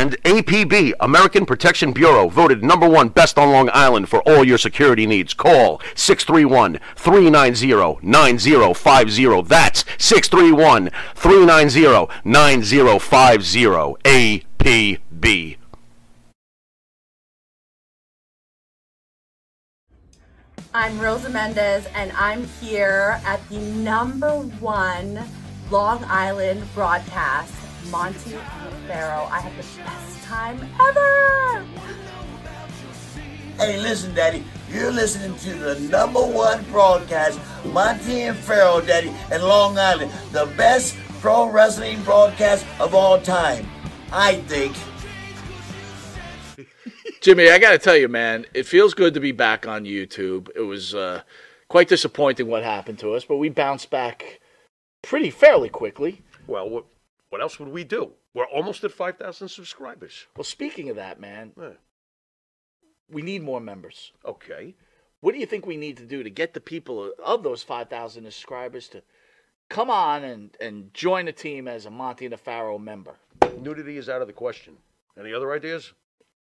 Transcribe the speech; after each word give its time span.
And 0.00 0.12
APB, 0.22 0.94
American 0.98 1.44
Protection 1.44 1.92
Bureau, 1.92 2.30
voted 2.30 2.64
number 2.64 2.88
one 2.88 3.10
best 3.10 3.36
on 3.36 3.50
Long 3.50 3.68
Island 3.74 4.08
for 4.08 4.26
all 4.26 4.44
your 4.44 4.56
security 4.56 5.04
needs. 5.04 5.34
Call 5.34 5.78
631 5.94 6.80
390 6.96 7.98
9050. 8.00 9.42
That's 9.42 9.84
631 9.98 10.88
390 11.14 12.14
9050. 12.24 13.98
APB. 14.62 15.56
I'm 20.72 20.98
Rosa 20.98 21.28
Mendez, 21.28 21.86
and 21.94 22.10
I'm 22.12 22.46
here 22.62 23.20
at 23.26 23.46
the 23.50 23.58
number 23.58 24.30
one 24.60 25.26
Long 25.70 26.02
Island 26.06 26.64
broadcast, 26.74 27.52
Monty 27.90 28.34
and 28.34 28.86
Pharaoh. 28.86 29.28
I 29.30 29.40
had 29.40 29.52
the 29.52 29.66
best 29.82 30.22
time 30.22 30.60
ever. 30.80 31.64
Hey, 33.58 33.80
listen, 33.80 34.14
Daddy. 34.14 34.44
You're 34.70 34.92
listening 34.92 35.36
to 35.38 35.54
the 35.54 35.80
number 35.80 36.20
one 36.20 36.62
broadcast, 36.70 37.40
Monty 37.64 38.22
and 38.22 38.36
Pharaoh, 38.36 38.80
Daddy, 38.80 39.12
in 39.32 39.42
Long 39.42 39.76
Island. 39.76 40.12
The 40.30 40.46
best 40.56 40.96
pro 41.20 41.50
wrestling 41.50 42.00
broadcast 42.02 42.64
of 42.78 42.94
all 42.94 43.20
time. 43.20 43.66
I 44.12 44.36
think. 44.42 44.76
Jimmy, 47.20 47.50
I 47.50 47.58
got 47.58 47.72
to 47.72 47.78
tell 47.78 47.96
you, 47.96 48.08
man, 48.08 48.46
it 48.54 48.66
feels 48.66 48.94
good 48.94 49.14
to 49.14 49.20
be 49.20 49.32
back 49.32 49.66
on 49.66 49.84
YouTube. 49.84 50.48
It 50.54 50.62
was 50.62 50.94
uh, 50.94 51.22
quite 51.68 51.88
disappointing 51.88 52.46
what 52.46 52.62
happened 52.62 52.98
to 53.00 53.14
us, 53.14 53.24
but 53.24 53.36
we 53.36 53.48
bounced 53.48 53.90
back 53.90 54.40
pretty 55.02 55.30
fairly 55.30 55.68
quickly. 55.68 56.22
Well, 56.46 56.84
what, 57.30 57.40
else 57.40 57.58
would 57.58 57.68
we 57.68 57.84
do? 57.84 58.12
We're 58.34 58.44
almost 58.44 58.84
at 58.84 58.92
5,000 58.92 59.48
subscribers. 59.48 60.26
Well, 60.36 60.44
speaking 60.44 60.90
of 60.90 60.96
that, 60.96 61.20
man, 61.20 61.52
we 63.10 63.22
need 63.22 63.42
more 63.42 63.60
members. 63.60 64.12
Okay. 64.24 64.74
What 65.20 65.32
do 65.32 65.40
you 65.40 65.46
think 65.46 65.66
we 65.66 65.76
need 65.76 65.96
to 65.98 66.06
do 66.06 66.22
to 66.22 66.30
get 66.30 66.54
the 66.54 66.60
people 66.60 67.12
of 67.22 67.42
those 67.42 67.62
5,000 67.62 68.24
subscribers 68.24 68.88
to 68.88 69.02
come 69.68 69.90
on 69.90 70.24
and, 70.24 70.56
and 70.60 70.92
join 70.94 71.26
the 71.26 71.32
team 71.32 71.68
as 71.68 71.86
a 71.86 71.90
Monty 71.90 72.26
and 72.26 72.32
the 72.32 72.38
Pharaoh 72.38 72.78
member? 72.78 73.16
Nudity 73.58 73.96
is 73.96 74.08
out 74.08 74.22
of 74.22 74.26
the 74.26 74.32
question. 74.32 74.76
Any 75.18 75.34
other 75.34 75.52
ideas? 75.52 75.92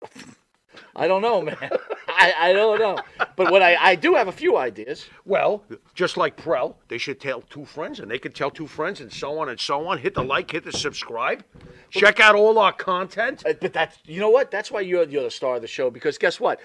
I 0.95 1.07
don't 1.07 1.21
know, 1.21 1.41
man. 1.41 1.57
I, 2.21 2.49
I 2.49 2.53
don't 2.53 2.79
know. 2.79 2.97
But 3.35 3.51
what 3.51 3.61
I, 3.61 3.75
I 3.75 3.95
do 3.95 4.13
have 4.15 4.27
a 4.27 4.31
few 4.31 4.57
ideas. 4.57 5.07
Well, 5.25 5.63
just 5.95 6.17
like 6.17 6.37
Prell, 6.37 6.75
they 6.87 6.97
should 6.97 7.19
tell 7.19 7.41
two 7.41 7.65
friends, 7.65 7.99
and 7.99 8.09
they 8.09 8.19
could 8.19 8.35
tell 8.35 8.51
two 8.51 8.67
friends, 8.67 9.01
and 9.01 9.11
so 9.11 9.39
on 9.39 9.49
and 9.49 9.59
so 9.59 9.87
on. 9.87 9.97
Hit 9.97 10.13
the 10.13 10.23
like, 10.23 10.51
hit 10.51 10.63
the 10.63 10.71
subscribe. 10.71 11.43
Check 11.89 12.19
out 12.19 12.35
all 12.35 12.57
our 12.59 12.73
content. 12.73 13.43
Uh, 13.45 13.53
But 13.59 13.73
that's 13.73 13.97
you 14.05 14.19
know 14.19 14.29
what? 14.29 14.51
That's 14.51 14.71
why 14.71 14.81
you're 14.81 15.03
you're 15.05 15.23
the 15.23 15.31
star 15.31 15.55
of 15.55 15.61
the 15.61 15.67
show 15.67 15.89
because 15.89 16.17
guess 16.17 16.39
what? 16.39 16.59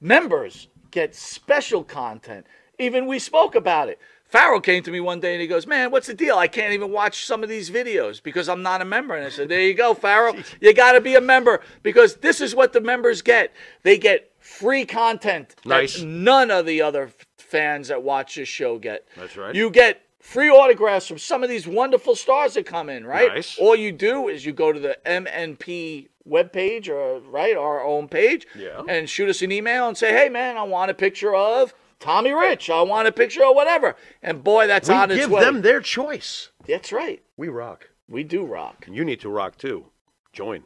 Members 0.00 0.68
get 0.90 1.14
special 1.14 1.82
content. 1.82 2.46
Even 2.78 3.06
we 3.06 3.18
spoke 3.18 3.54
about 3.54 3.88
it. 3.88 3.98
Farrell 4.28 4.60
came 4.60 4.82
to 4.82 4.90
me 4.90 4.98
one 5.00 5.20
day 5.20 5.32
and 5.34 5.40
he 5.40 5.46
goes, 5.46 5.66
"Man, 5.66 5.90
what's 5.90 6.08
the 6.08 6.14
deal? 6.14 6.36
I 6.36 6.48
can't 6.48 6.72
even 6.74 6.90
watch 6.90 7.24
some 7.24 7.42
of 7.42 7.48
these 7.48 7.70
videos 7.70 8.22
because 8.22 8.48
I'm 8.48 8.62
not 8.62 8.82
a 8.82 8.84
member." 8.84 9.14
And 9.14 9.24
I 9.24 9.30
said, 9.30 9.48
"There 9.48 9.60
you 9.60 9.74
go, 9.74 9.94
Farrell. 9.94 10.36
You 10.60 10.74
got 10.74 10.92
to 10.92 11.00
be 11.00 11.14
a 11.14 11.20
member 11.20 11.60
because 11.82 12.16
this 12.16 12.40
is 12.40 12.54
what 12.54 12.72
the 12.72 12.80
members 12.80 13.22
get. 13.22 13.52
They 13.84 13.98
get 13.98 14.30
free 14.58 14.84
content 14.84 15.54
that 15.62 15.68
Nice. 15.68 16.00
none 16.00 16.50
of 16.50 16.66
the 16.66 16.82
other 16.82 17.10
fans 17.38 17.88
that 17.88 18.02
watch 18.02 18.34
this 18.36 18.48
show 18.48 18.78
get. 18.78 19.06
That's 19.16 19.36
right. 19.36 19.54
You 19.54 19.70
get 19.70 20.02
free 20.20 20.50
autographs 20.50 21.06
from 21.06 21.18
some 21.18 21.42
of 21.42 21.48
these 21.48 21.66
wonderful 21.66 22.16
stars 22.16 22.54
that 22.54 22.66
come 22.66 22.88
in, 22.88 23.06
right? 23.06 23.28
Nice. 23.34 23.58
All 23.58 23.76
you 23.76 23.92
do 23.92 24.28
is 24.28 24.44
you 24.44 24.52
go 24.52 24.72
to 24.72 24.80
the 24.80 24.98
MNP 25.06 26.08
webpage 26.28 26.88
or 26.88 27.20
right 27.20 27.56
our 27.56 27.84
own 27.84 28.08
page 28.08 28.46
Yeah. 28.56 28.82
and 28.88 29.08
shoot 29.08 29.28
us 29.28 29.42
an 29.42 29.52
email 29.52 29.86
and 29.86 29.96
say, 29.96 30.12
"Hey 30.12 30.28
man, 30.28 30.56
I 30.56 30.64
want 30.64 30.90
a 30.90 30.94
picture 30.94 31.34
of 31.34 31.72
Tommy 32.00 32.32
Rich. 32.32 32.68
I 32.68 32.82
want 32.82 33.06
a 33.06 33.12
picture 33.12 33.44
of 33.44 33.54
whatever." 33.54 33.94
And 34.22 34.42
boy, 34.42 34.66
that's 34.66 34.88
we 34.88 34.94
on 34.96 35.10
its 35.12 35.20
give 35.20 35.30
them 35.38 35.62
their 35.62 35.80
choice. 35.80 36.50
That's 36.66 36.90
right. 36.92 37.22
We 37.36 37.46
rock. 37.48 37.90
We 38.08 38.24
do 38.24 38.44
rock. 38.44 38.86
And 38.86 38.96
you 38.96 39.04
need 39.04 39.20
to 39.20 39.28
rock 39.28 39.56
too. 39.56 39.86
Join. 40.32 40.64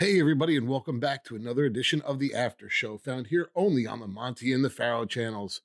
Hey, 0.00 0.20
everybody, 0.20 0.56
and 0.56 0.68
welcome 0.68 1.00
back 1.00 1.24
to 1.24 1.34
another 1.34 1.64
edition 1.64 2.02
of 2.02 2.20
the 2.20 2.32
After 2.32 2.70
Show, 2.70 2.98
found 2.98 3.26
here 3.26 3.50
only 3.56 3.84
on 3.84 3.98
the 3.98 4.06
Monty 4.06 4.52
and 4.52 4.64
the 4.64 4.70
Pharaoh 4.70 5.06
channels. 5.06 5.60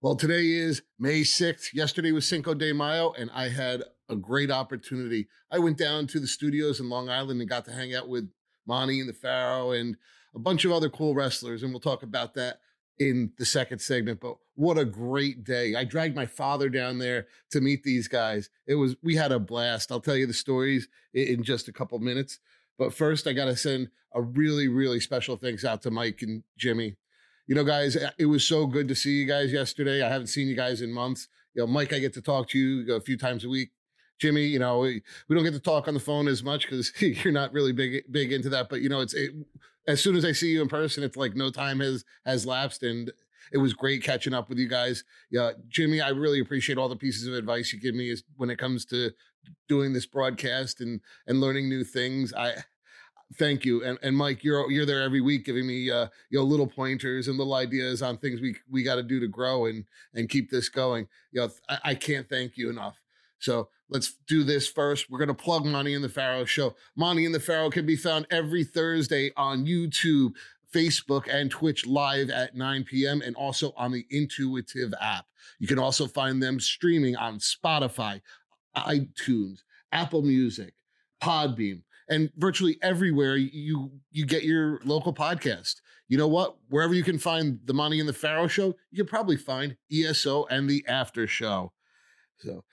Well, 0.00 0.16
today 0.16 0.46
is 0.46 0.80
May 0.98 1.20
6th. 1.20 1.74
Yesterday 1.74 2.10
was 2.10 2.26
Cinco 2.26 2.54
de 2.54 2.72
Mayo, 2.72 3.12
and 3.12 3.30
I 3.34 3.50
had 3.50 3.82
a 4.08 4.16
great 4.16 4.50
opportunity. 4.50 5.28
I 5.50 5.58
went 5.58 5.76
down 5.76 6.06
to 6.06 6.20
the 6.20 6.26
studios 6.26 6.80
in 6.80 6.88
Long 6.88 7.10
Island 7.10 7.38
and 7.38 7.50
got 7.50 7.66
to 7.66 7.72
hang 7.72 7.94
out 7.94 8.08
with 8.08 8.30
Monty 8.66 8.98
and 8.98 9.10
the 9.10 9.12
Pharaoh 9.12 9.72
and 9.72 9.94
a 10.34 10.38
bunch 10.38 10.64
of 10.64 10.72
other 10.72 10.88
cool 10.88 11.14
wrestlers, 11.14 11.62
and 11.62 11.70
we'll 11.70 11.80
talk 11.80 12.02
about 12.02 12.32
that 12.36 12.60
in 12.98 13.30
the 13.36 13.44
second 13.44 13.80
segment. 13.80 14.20
But 14.20 14.36
what 14.54 14.78
a 14.78 14.86
great 14.86 15.44
day. 15.44 15.74
I 15.74 15.84
dragged 15.84 16.16
my 16.16 16.24
father 16.24 16.70
down 16.70 16.98
there 16.98 17.26
to 17.50 17.60
meet 17.60 17.82
these 17.82 18.08
guys. 18.08 18.48
It 18.66 18.76
was, 18.76 18.96
we 19.02 19.16
had 19.16 19.32
a 19.32 19.38
blast. 19.38 19.92
I'll 19.92 20.00
tell 20.00 20.16
you 20.16 20.26
the 20.26 20.32
stories 20.32 20.88
in 21.12 21.42
just 21.42 21.68
a 21.68 21.72
couple 21.74 21.98
minutes. 21.98 22.38
But 22.80 22.94
first, 22.94 23.26
I 23.26 23.34
got 23.34 23.44
to 23.44 23.56
send 23.56 23.90
a 24.14 24.22
really, 24.22 24.66
really 24.66 25.00
special 25.00 25.36
thanks 25.36 25.66
out 25.66 25.82
to 25.82 25.90
Mike 25.90 26.22
and 26.22 26.42
Jimmy. 26.56 26.96
You 27.46 27.54
know, 27.54 27.62
guys, 27.62 27.94
uh, 27.94 28.10
it 28.18 28.24
was 28.24 28.42
so 28.42 28.66
good 28.66 28.88
to 28.88 28.94
see 28.94 29.20
you 29.20 29.26
guys 29.26 29.52
yesterday. 29.52 30.02
I 30.02 30.08
haven't 30.08 30.28
seen 30.28 30.48
you 30.48 30.56
guys 30.56 30.80
in 30.80 30.90
months. 30.90 31.28
You 31.52 31.60
know, 31.60 31.66
Mike, 31.66 31.92
I 31.92 31.98
get 31.98 32.14
to 32.14 32.22
talk 32.22 32.48
to 32.48 32.58
you 32.58 32.94
a 32.94 33.00
few 33.02 33.18
times 33.18 33.44
a 33.44 33.50
week. 33.50 33.68
Jimmy, 34.18 34.46
you 34.46 34.58
know, 34.58 34.78
we, 34.78 35.02
we 35.28 35.36
don't 35.36 35.44
get 35.44 35.52
to 35.52 35.60
talk 35.60 35.88
on 35.88 35.94
the 35.94 36.00
phone 36.00 36.26
as 36.26 36.42
much 36.42 36.62
because 36.62 36.90
you're 37.02 37.34
not 37.34 37.52
really 37.52 37.72
big 37.72 38.02
big 38.10 38.32
into 38.32 38.48
that. 38.48 38.70
But 38.70 38.80
you 38.80 38.88
know, 38.88 39.00
it's 39.00 39.12
it, 39.12 39.32
as 39.86 40.00
soon 40.00 40.16
as 40.16 40.24
I 40.24 40.32
see 40.32 40.50
you 40.50 40.62
in 40.62 40.68
person, 40.68 41.04
it's 41.04 41.18
like 41.18 41.36
no 41.36 41.50
time 41.50 41.80
has 41.80 42.02
has 42.24 42.46
lapsed, 42.46 42.82
and 42.82 43.12
it 43.52 43.58
was 43.58 43.72
great 43.72 44.02
catching 44.02 44.34
up 44.34 44.48
with 44.48 44.58
you 44.58 44.68
guys. 44.68 45.04
Yeah, 45.30 45.52
Jimmy, 45.68 46.00
I 46.00 46.10
really 46.10 46.40
appreciate 46.40 46.78
all 46.78 46.88
the 46.88 46.96
pieces 46.96 47.26
of 47.26 47.34
advice 47.34 47.72
you 47.72 47.80
give 47.80 47.94
me 47.94 48.10
as, 48.10 48.22
when 48.36 48.50
it 48.50 48.58
comes 48.58 48.84
to 48.86 49.10
doing 49.68 49.92
this 49.92 50.06
broadcast 50.06 50.80
and 50.80 51.00
and 51.26 51.40
learning 51.40 51.68
new 51.68 51.84
things. 51.84 52.32
I 52.34 52.54
thank 53.36 53.64
you 53.64 53.84
and 53.84 53.98
and 54.02 54.16
Mike, 54.16 54.44
you're 54.44 54.70
you're 54.70 54.86
there 54.86 55.02
every 55.02 55.20
week 55.20 55.44
giving 55.44 55.66
me 55.66 55.90
uh 55.90 56.08
you 56.30 56.38
know 56.38 56.44
little 56.44 56.66
pointers 56.66 57.28
and 57.28 57.38
little 57.38 57.54
ideas 57.54 58.02
on 58.02 58.18
things 58.18 58.40
we 58.40 58.56
we 58.70 58.82
got 58.82 58.96
to 58.96 59.02
do 59.02 59.20
to 59.20 59.28
grow 59.28 59.66
and 59.66 59.84
and 60.14 60.28
keep 60.28 60.50
this 60.50 60.68
going. 60.68 61.08
You 61.32 61.42
know, 61.42 61.50
I, 61.68 61.78
I 61.84 61.94
can't 61.94 62.28
thank 62.28 62.56
you 62.56 62.70
enough. 62.70 63.00
So 63.38 63.68
let's 63.88 64.14
do 64.28 64.44
this 64.44 64.68
first. 64.68 65.10
We're 65.10 65.18
gonna 65.18 65.34
plug 65.34 65.64
Monty 65.64 65.94
and 65.94 66.04
the 66.04 66.08
Pharaoh 66.08 66.44
show. 66.44 66.74
Monty 66.96 67.24
and 67.24 67.34
the 67.34 67.40
Pharaoh 67.40 67.70
can 67.70 67.86
be 67.86 67.96
found 67.96 68.26
every 68.30 68.64
Thursday 68.64 69.32
on 69.36 69.64
YouTube. 69.64 70.32
Facebook 70.74 71.26
and 71.28 71.50
Twitch 71.50 71.86
live 71.86 72.30
at 72.30 72.54
9 72.54 72.84
p.m. 72.84 73.22
and 73.22 73.34
also 73.36 73.72
on 73.76 73.92
the 73.92 74.06
Intuitive 74.10 74.92
app. 75.00 75.26
You 75.58 75.66
can 75.66 75.78
also 75.78 76.06
find 76.06 76.42
them 76.42 76.60
streaming 76.60 77.16
on 77.16 77.38
Spotify, 77.38 78.20
iTunes, 78.76 79.62
Apple 79.92 80.22
Music, 80.22 80.74
Podbean, 81.22 81.82
and 82.08 82.30
virtually 82.36 82.78
everywhere 82.82 83.36
you 83.36 83.90
you 84.10 84.26
get 84.26 84.42
your 84.42 84.80
local 84.84 85.14
podcast. 85.14 85.76
You 86.08 86.18
know 86.18 86.28
what? 86.28 86.56
Wherever 86.68 86.92
you 86.92 87.04
can 87.04 87.18
find 87.18 87.60
the 87.64 87.74
Monty 87.74 88.00
and 88.00 88.08
the 88.08 88.12
Pharaoh 88.12 88.48
show, 88.48 88.74
you 88.90 88.96
can 88.96 89.06
probably 89.06 89.36
find 89.36 89.76
ESO 89.92 90.46
and 90.46 90.68
the 90.68 90.84
After 90.88 91.26
Show. 91.26 91.72
So, 92.38 92.64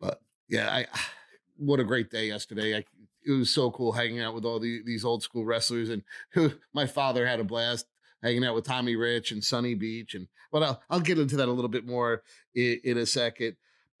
but 0.00 0.20
yeah, 0.48 0.70
I 0.70 0.86
what 1.56 1.80
a 1.80 1.84
great 1.84 2.10
day 2.10 2.26
yesterday. 2.26 2.76
I, 2.76 2.84
it 3.26 3.32
was 3.32 3.50
so 3.50 3.70
cool 3.70 3.92
hanging 3.92 4.20
out 4.20 4.34
with 4.34 4.44
all 4.44 4.58
the, 4.58 4.82
these 4.84 5.04
old 5.04 5.22
school 5.22 5.44
wrestlers, 5.44 5.90
and 5.90 6.02
my 6.74 6.86
father 6.86 7.26
had 7.26 7.40
a 7.40 7.44
blast 7.44 7.86
hanging 8.22 8.44
out 8.44 8.54
with 8.54 8.64
Tommy 8.64 8.96
Rich 8.96 9.32
and 9.32 9.44
Sonny 9.44 9.74
Beach, 9.74 10.14
and 10.14 10.28
but 10.50 10.62
I'll 10.62 10.82
I'll 10.90 11.00
get 11.00 11.18
into 11.18 11.36
that 11.36 11.48
a 11.48 11.52
little 11.52 11.68
bit 11.68 11.86
more 11.86 12.22
in, 12.54 12.80
in 12.84 12.98
a 12.98 13.06
second. 13.06 13.56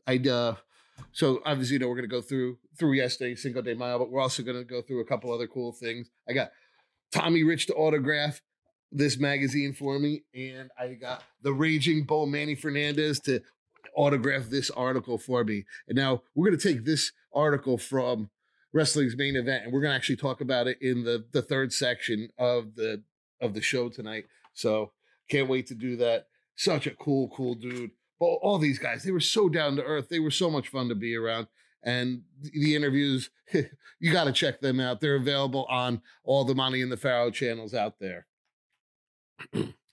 I 0.06 0.18
uh 0.18 0.54
so 1.12 1.40
obviously, 1.44 1.74
you 1.74 1.80
know, 1.80 1.88
we're 1.88 1.96
to 2.02 2.06
go 2.08 2.20
through 2.20 2.58
through 2.78 2.92
yesterday, 2.92 3.34
Cinco 3.34 3.62
de 3.62 3.74
Mayo, 3.74 3.98
but 3.98 4.10
we're 4.10 4.20
also 4.20 4.42
to 4.42 4.64
go 4.64 4.82
through 4.82 5.00
a 5.00 5.04
couple 5.04 5.32
other 5.32 5.46
cool 5.46 5.72
things. 5.72 6.10
I 6.28 6.32
got 6.32 6.50
Tommy 7.12 7.42
Rich 7.42 7.66
to 7.66 7.74
autograph 7.74 8.40
this 8.90 9.18
magazine 9.18 9.72
for 9.72 9.98
me, 9.98 10.24
and 10.34 10.70
I 10.78 10.94
got 10.94 11.22
the 11.42 11.52
Raging 11.52 12.04
Bull 12.04 12.26
Manny 12.26 12.54
Fernandez 12.54 13.20
to 13.20 13.40
autograph 13.96 14.46
this 14.46 14.70
article 14.70 15.18
for 15.18 15.44
me. 15.44 15.64
And 15.88 15.96
now 15.96 16.22
we're 16.34 16.50
to 16.50 16.56
take 16.56 16.84
this 16.84 17.12
article 17.32 17.78
from 17.78 18.30
wrestling's 18.74 19.16
main 19.16 19.36
event, 19.36 19.64
and 19.64 19.72
we're 19.72 19.80
going 19.80 19.92
to 19.92 19.96
actually 19.96 20.16
talk 20.16 20.42
about 20.42 20.66
it 20.66 20.76
in 20.82 21.04
the 21.04 21.24
the 21.32 21.40
third 21.40 21.72
section 21.72 22.28
of 22.38 22.74
the 22.74 23.02
of 23.40 23.54
the 23.54 23.62
show 23.62 23.88
tonight. 23.88 24.26
So 24.52 24.92
can't 25.30 25.48
wait 25.48 25.66
to 25.68 25.74
do 25.74 25.96
that. 25.96 26.26
Such 26.56 26.86
a 26.86 26.90
cool, 26.90 27.28
cool 27.28 27.54
dude. 27.54 27.92
But 28.20 28.26
all 28.26 28.58
these 28.58 28.78
guys, 28.78 29.02
they 29.02 29.10
were 29.10 29.20
so 29.20 29.48
down 29.48 29.76
to 29.76 29.82
earth. 29.82 30.08
They 30.08 30.18
were 30.18 30.30
so 30.30 30.50
much 30.50 30.68
fun 30.68 30.88
to 30.88 30.94
be 30.94 31.16
around. 31.16 31.46
And 31.82 32.22
the 32.40 32.74
interviews, 32.74 33.30
you 33.52 34.12
got 34.12 34.24
to 34.24 34.32
check 34.32 34.60
them 34.60 34.80
out. 34.80 35.00
They're 35.00 35.16
available 35.16 35.66
on 35.68 36.00
all 36.22 36.44
the 36.44 36.54
Monty 36.54 36.80
in 36.80 36.88
the 36.90 36.96
Pharaoh 36.96 37.30
channels 37.30 37.74
out 37.74 37.98
there. 37.98 38.26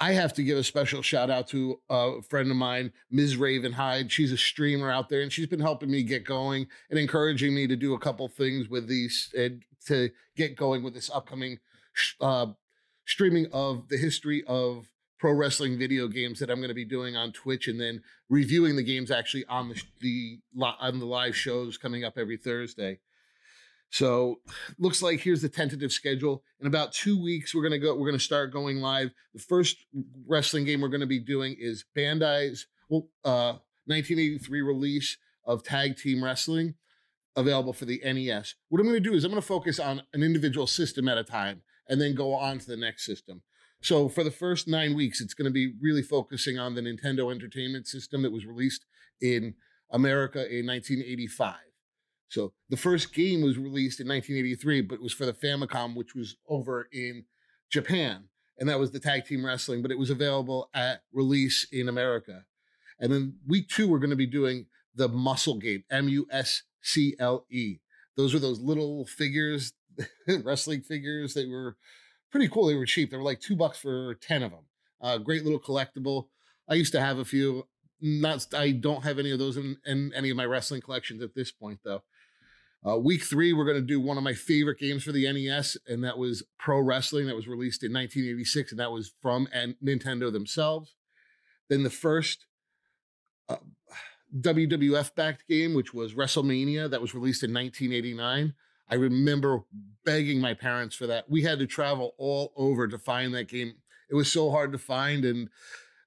I 0.00 0.12
have 0.12 0.32
to 0.34 0.42
give 0.42 0.58
a 0.58 0.64
special 0.64 1.02
shout 1.02 1.30
out 1.30 1.48
to 1.48 1.80
a 1.88 2.20
friend 2.22 2.50
of 2.50 2.56
mine, 2.56 2.92
Ms. 3.10 3.36
Ravenhide. 3.36 4.10
She's 4.10 4.32
a 4.32 4.36
streamer 4.36 4.90
out 4.90 5.08
there, 5.08 5.20
and 5.20 5.32
she's 5.32 5.46
been 5.46 5.60
helping 5.60 5.90
me 5.90 6.02
get 6.02 6.24
going 6.24 6.66
and 6.90 6.98
encouraging 6.98 7.54
me 7.54 7.66
to 7.68 7.76
do 7.76 7.94
a 7.94 7.98
couple 7.98 8.26
things 8.28 8.68
with 8.68 8.88
these 8.88 9.32
and 9.36 9.62
to 9.86 10.10
get 10.36 10.56
going 10.56 10.82
with 10.82 10.94
this 10.94 11.10
upcoming 11.10 11.58
uh, 12.20 12.46
streaming 13.06 13.46
of 13.52 13.88
the 13.88 13.96
history 13.96 14.42
of 14.46 14.90
pro 15.18 15.32
wrestling 15.32 15.78
video 15.78 16.08
games 16.08 16.40
that 16.40 16.50
I'm 16.50 16.58
going 16.58 16.68
to 16.68 16.74
be 16.74 16.84
doing 16.84 17.16
on 17.16 17.32
Twitch, 17.32 17.68
and 17.68 17.80
then 17.80 18.02
reviewing 18.28 18.76
the 18.76 18.82
games 18.82 19.10
actually 19.10 19.44
on 19.46 19.68
the 19.68 19.82
the 20.00 20.40
on 20.60 20.98
the 20.98 21.06
live 21.06 21.36
shows 21.36 21.78
coming 21.78 22.04
up 22.04 22.18
every 22.18 22.36
Thursday. 22.36 22.98
So 23.94 24.40
looks 24.76 25.02
like 25.02 25.20
here's 25.20 25.40
the 25.40 25.48
tentative 25.48 25.92
schedule. 25.92 26.42
In 26.60 26.66
about 26.66 26.92
two 26.92 27.22
weeks, 27.22 27.54
we're 27.54 27.62
gonna 27.62 27.78
go. 27.78 27.94
We're 27.94 28.08
gonna 28.08 28.18
start 28.18 28.52
going 28.52 28.78
live. 28.78 29.12
The 29.34 29.40
first 29.40 29.86
wrestling 30.26 30.64
game 30.64 30.80
we're 30.80 30.88
gonna 30.88 31.06
be 31.06 31.20
doing 31.20 31.54
is 31.60 31.84
Bandai's 31.96 32.66
well, 32.88 33.06
uh, 33.24 33.58
1983 33.86 34.62
release 34.62 35.16
of 35.44 35.62
Tag 35.62 35.96
Team 35.96 36.24
Wrestling, 36.24 36.74
available 37.36 37.72
for 37.72 37.84
the 37.84 38.02
NES. 38.04 38.56
What 38.68 38.80
I'm 38.80 38.86
gonna 38.88 38.98
do 38.98 39.14
is 39.14 39.22
I'm 39.22 39.30
gonna 39.30 39.40
focus 39.40 39.78
on 39.78 40.02
an 40.12 40.24
individual 40.24 40.66
system 40.66 41.06
at 41.06 41.16
a 41.16 41.22
time, 41.22 41.62
and 41.88 42.00
then 42.00 42.16
go 42.16 42.34
on 42.34 42.58
to 42.58 42.66
the 42.66 42.76
next 42.76 43.06
system. 43.06 43.42
So 43.80 44.08
for 44.08 44.24
the 44.24 44.32
first 44.32 44.66
nine 44.66 44.96
weeks, 44.96 45.20
it's 45.20 45.34
to 45.34 45.50
be 45.50 45.74
really 45.80 46.02
focusing 46.02 46.58
on 46.58 46.74
the 46.74 46.80
Nintendo 46.80 47.32
Entertainment 47.32 47.86
System 47.86 48.22
that 48.22 48.32
was 48.32 48.44
released 48.44 48.86
in 49.20 49.54
America 49.92 50.40
in 50.40 50.66
1985. 50.66 51.54
So 52.34 52.52
the 52.68 52.76
first 52.76 53.14
game 53.14 53.42
was 53.42 53.56
released 53.56 54.00
in 54.00 54.08
1983, 54.08 54.80
but 54.80 54.96
it 54.96 55.02
was 55.02 55.12
for 55.12 55.24
the 55.24 55.32
Famicom, 55.32 55.94
which 55.94 56.16
was 56.16 56.36
over 56.48 56.88
in 56.92 57.24
Japan, 57.70 58.24
and 58.58 58.68
that 58.68 58.80
was 58.80 58.90
the 58.90 58.98
tag 58.98 59.24
team 59.24 59.46
wrestling. 59.46 59.82
But 59.82 59.92
it 59.92 59.98
was 59.98 60.10
available 60.10 60.68
at 60.74 61.02
release 61.12 61.64
in 61.70 61.88
America. 61.88 62.44
And 62.98 63.12
then 63.12 63.36
week 63.46 63.68
two, 63.68 63.88
we're 63.88 64.00
going 64.00 64.10
to 64.10 64.16
be 64.16 64.26
doing 64.26 64.66
the 64.96 65.06
Muscle 65.06 65.58
game, 65.58 65.84
M 65.90 66.08
U 66.08 66.26
S 66.28 66.62
C 66.82 67.14
L 67.20 67.46
E. 67.50 67.76
Those 68.16 68.34
are 68.34 68.40
those 68.40 68.58
little 68.58 69.06
figures, 69.06 69.72
wrestling 70.42 70.82
figures. 70.82 71.34
They 71.34 71.46
were 71.46 71.76
pretty 72.32 72.48
cool. 72.48 72.66
They 72.66 72.74
were 72.74 72.84
cheap. 72.84 73.12
They 73.12 73.16
were 73.16 73.22
like 73.22 73.40
two 73.40 73.54
bucks 73.54 73.78
for 73.78 74.14
ten 74.16 74.42
of 74.42 74.50
them. 74.50 74.64
Uh, 75.00 75.18
great 75.18 75.44
little 75.44 75.60
collectible. 75.60 76.26
I 76.68 76.74
used 76.74 76.92
to 76.92 77.00
have 77.00 77.18
a 77.18 77.24
few. 77.24 77.68
Not, 78.00 78.52
I 78.52 78.72
don't 78.72 79.04
have 79.04 79.20
any 79.20 79.30
of 79.30 79.38
those 79.38 79.56
in, 79.56 79.78
in 79.86 80.12
any 80.14 80.28
of 80.28 80.36
my 80.36 80.44
wrestling 80.44 80.80
collections 80.82 81.22
at 81.22 81.34
this 81.34 81.52
point, 81.52 81.78
though. 81.84 82.02
Uh, 82.86 82.98
week 82.98 83.22
three, 83.22 83.52
we're 83.52 83.64
going 83.64 83.80
to 83.80 83.86
do 83.86 83.98
one 83.98 84.18
of 84.18 84.24
my 84.24 84.34
favorite 84.34 84.78
games 84.78 85.02
for 85.02 85.12
the 85.12 85.30
NES, 85.32 85.78
and 85.86 86.04
that 86.04 86.18
was 86.18 86.42
Pro 86.58 86.80
Wrestling. 86.80 87.26
That 87.26 87.36
was 87.36 87.48
released 87.48 87.82
in 87.82 87.92
1986, 87.92 88.72
and 88.72 88.80
that 88.80 88.92
was 88.92 89.14
from 89.22 89.48
N- 89.52 89.76
Nintendo 89.82 90.30
themselves. 90.30 90.94
Then 91.70 91.82
the 91.82 91.88
first 91.88 92.44
uh, 93.48 93.56
WWF 94.38 95.14
backed 95.14 95.48
game, 95.48 95.72
which 95.72 95.94
was 95.94 96.12
WrestleMania, 96.12 96.90
that 96.90 97.00
was 97.00 97.14
released 97.14 97.42
in 97.42 97.54
1989. 97.54 98.52
I 98.90 98.94
remember 98.96 99.60
begging 100.04 100.40
my 100.40 100.52
parents 100.52 100.94
for 100.94 101.06
that. 101.06 101.30
We 101.30 101.42
had 101.42 101.58
to 101.60 101.66
travel 101.66 102.14
all 102.18 102.52
over 102.54 102.86
to 102.86 102.98
find 102.98 103.34
that 103.34 103.48
game. 103.48 103.74
It 104.10 104.14
was 104.14 104.30
so 104.30 104.50
hard 104.50 104.72
to 104.72 104.78
find, 104.78 105.24
and 105.24 105.48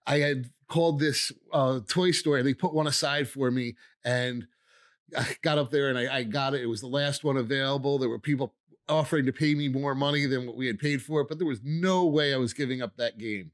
I 0.05 0.19
had 0.19 0.51
called 0.67 0.99
this 0.99 1.31
uh, 1.51 1.79
toy 1.87 2.11
store. 2.11 2.43
They 2.43 2.53
put 2.53 2.75
one 2.75 2.85
aside 2.85 3.27
for 3.27 3.49
me, 3.49 3.75
and 4.05 4.47
I 5.15 5.35
got 5.41 5.57
up 5.57 5.71
there 5.71 5.89
and 5.89 5.97
I, 5.97 6.17
I 6.17 6.23
got 6.23 6.53
it. 6.53 6.61
It 6.61 6.67
was 6.67 6.81
the 6.81 6.87
last 6.87 7.23
one 7.23 7.37
available. 7.37 7.97
There 7.97 8.09
were 8.09 8.19
people 8.19 8.53
offering 8.89 9.25
to 9.25 9.33
pay 9.33 9.53
me 9.55 9.67
more 9.67 9.95
money 9.95 10.25
than 10.25 10.45
what 10.45 10.55
we 10.55 10.67
had 10.67 10.79
paid 10.79 11.01
for 11.01 11.21
it, 11.21 11.27
but 11.29 11.37
there 11.37 11.47
was 11.47 11.61
no 11.63 12.05
way 12.05 12.33
I 12.33 12.37
was 12.37 12.53
giving 12.53 12.81
up 12.81 12.95
that 12.97 13.17
game. 13.17 13.51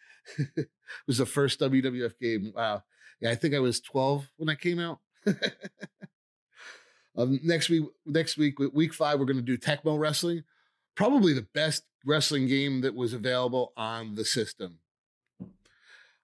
it 0.38 0.68
was 1.06 1.18
the 1.18 1.26
first 1.26 1.60
WWF 1.60 2.18
game. 2.20 2.52
Wow. 2.54 2.82
Yeah, 3.20 3.30
I 3.30 3.34
think 3.34 3.54
I 3.54 3.60
was 3.60 3.80
12 3.80 4.30
when 4.36 4.48
I 4.48 4.54
came 4.54 4.78
out. 4.78 5.00
um, 7.16 7.40
next 7.42 7.68
week, 7.68 7.84
next 8.06 8.36
week, 8.36 8.58
week 8.72 8.92
five, 8.92 9.18
we're 9.18 9.26
going 9.26 9.36
to 9.36 9.42
do 9.42 9.58
Tecmo 9.58 9.98
Wrestling. 9.98 10.44
Probably 10.94 11.32
the 11.32 11.46
best 11.54 11.84
wrestling 12.04 12.46
game 12.46 12.82
that 12.82 12.94
was 12.94 13.12
available 13.12 13.72
on 13.76 14.14
the 14.14 14.24
system. 14.24 14.78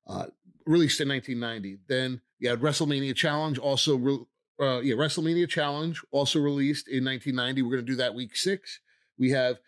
Uh, 0.07 0.27
released 0.67 1.01
in 1.01 1.09
1990. 1.09 1.79
Then 1.89 2.21
you 2.39 2.49
had 2.49 2.61
WrestleMania 2.61 3.15
Challenge, 3.15 3.59
also 3.59 3.97
re- 3.97 4.27
uh, 4.61 4.81
yeah, 4.81 4.95
WrestleMania 4.95 5.49
Challenge, 5.49 6.01
also 6.11 6.39
released 6.39 6.89
in 6.89 7.05
1990. 7.05 7.63
We're 7.63 7.71
going 7.71 7.87
to 7.87 7.93
do 7.93 7.97
that 7.97 8.15
week 8.15 8.37
six. 8.37 8.81
We 9.19 9.31
have 9.31 9.59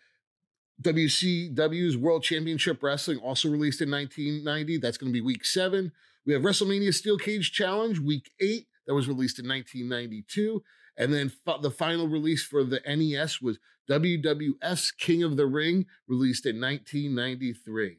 WCW's 0.81 1.97
World 1.97 2.23
Championship 2.23 2.81
Wrestling, 2.83 3.17
also 3.17 3.49
released 3.49 3.81
in 3.81 3.89
1990. 3.89 4.77
That's 4.77 4.97
going 4.97 5.11
to 5.11 5.13
be 5.13 5.21
week 5.21 5.45
seven. 5.45 5.91
We 6.25 6.33
have 6.33 6.41
WrestleMania 6.41 6.93
Steel 6.93 7.17
Cage 7.17 7.51
Challenge, 7.51 7.99
week 7.99 8.31
eight. 8.39 8.67
That 8.87 8.93
was 8.93 9.07
released 9.07 9.39
in 9.39 9.47
1992. 9.47 10.63
And 10.97 11.13
then 11.13 11.31
f- 11.47 11.61
the 11.61 11.71
final 11.71 12.07
release 12.07 12.43
for 12.43 12.63
the 12.63 12.81
NES 12.85 13.41
was 13.41 13.59
WWF 13.89 14.97
King 14.97 15.23
of 15.23 15.37
the 15.37 15.45
Ring, 15.45 15.85
released 16.07 16.45
in 16.45 16.59
1993. 16.59 17.97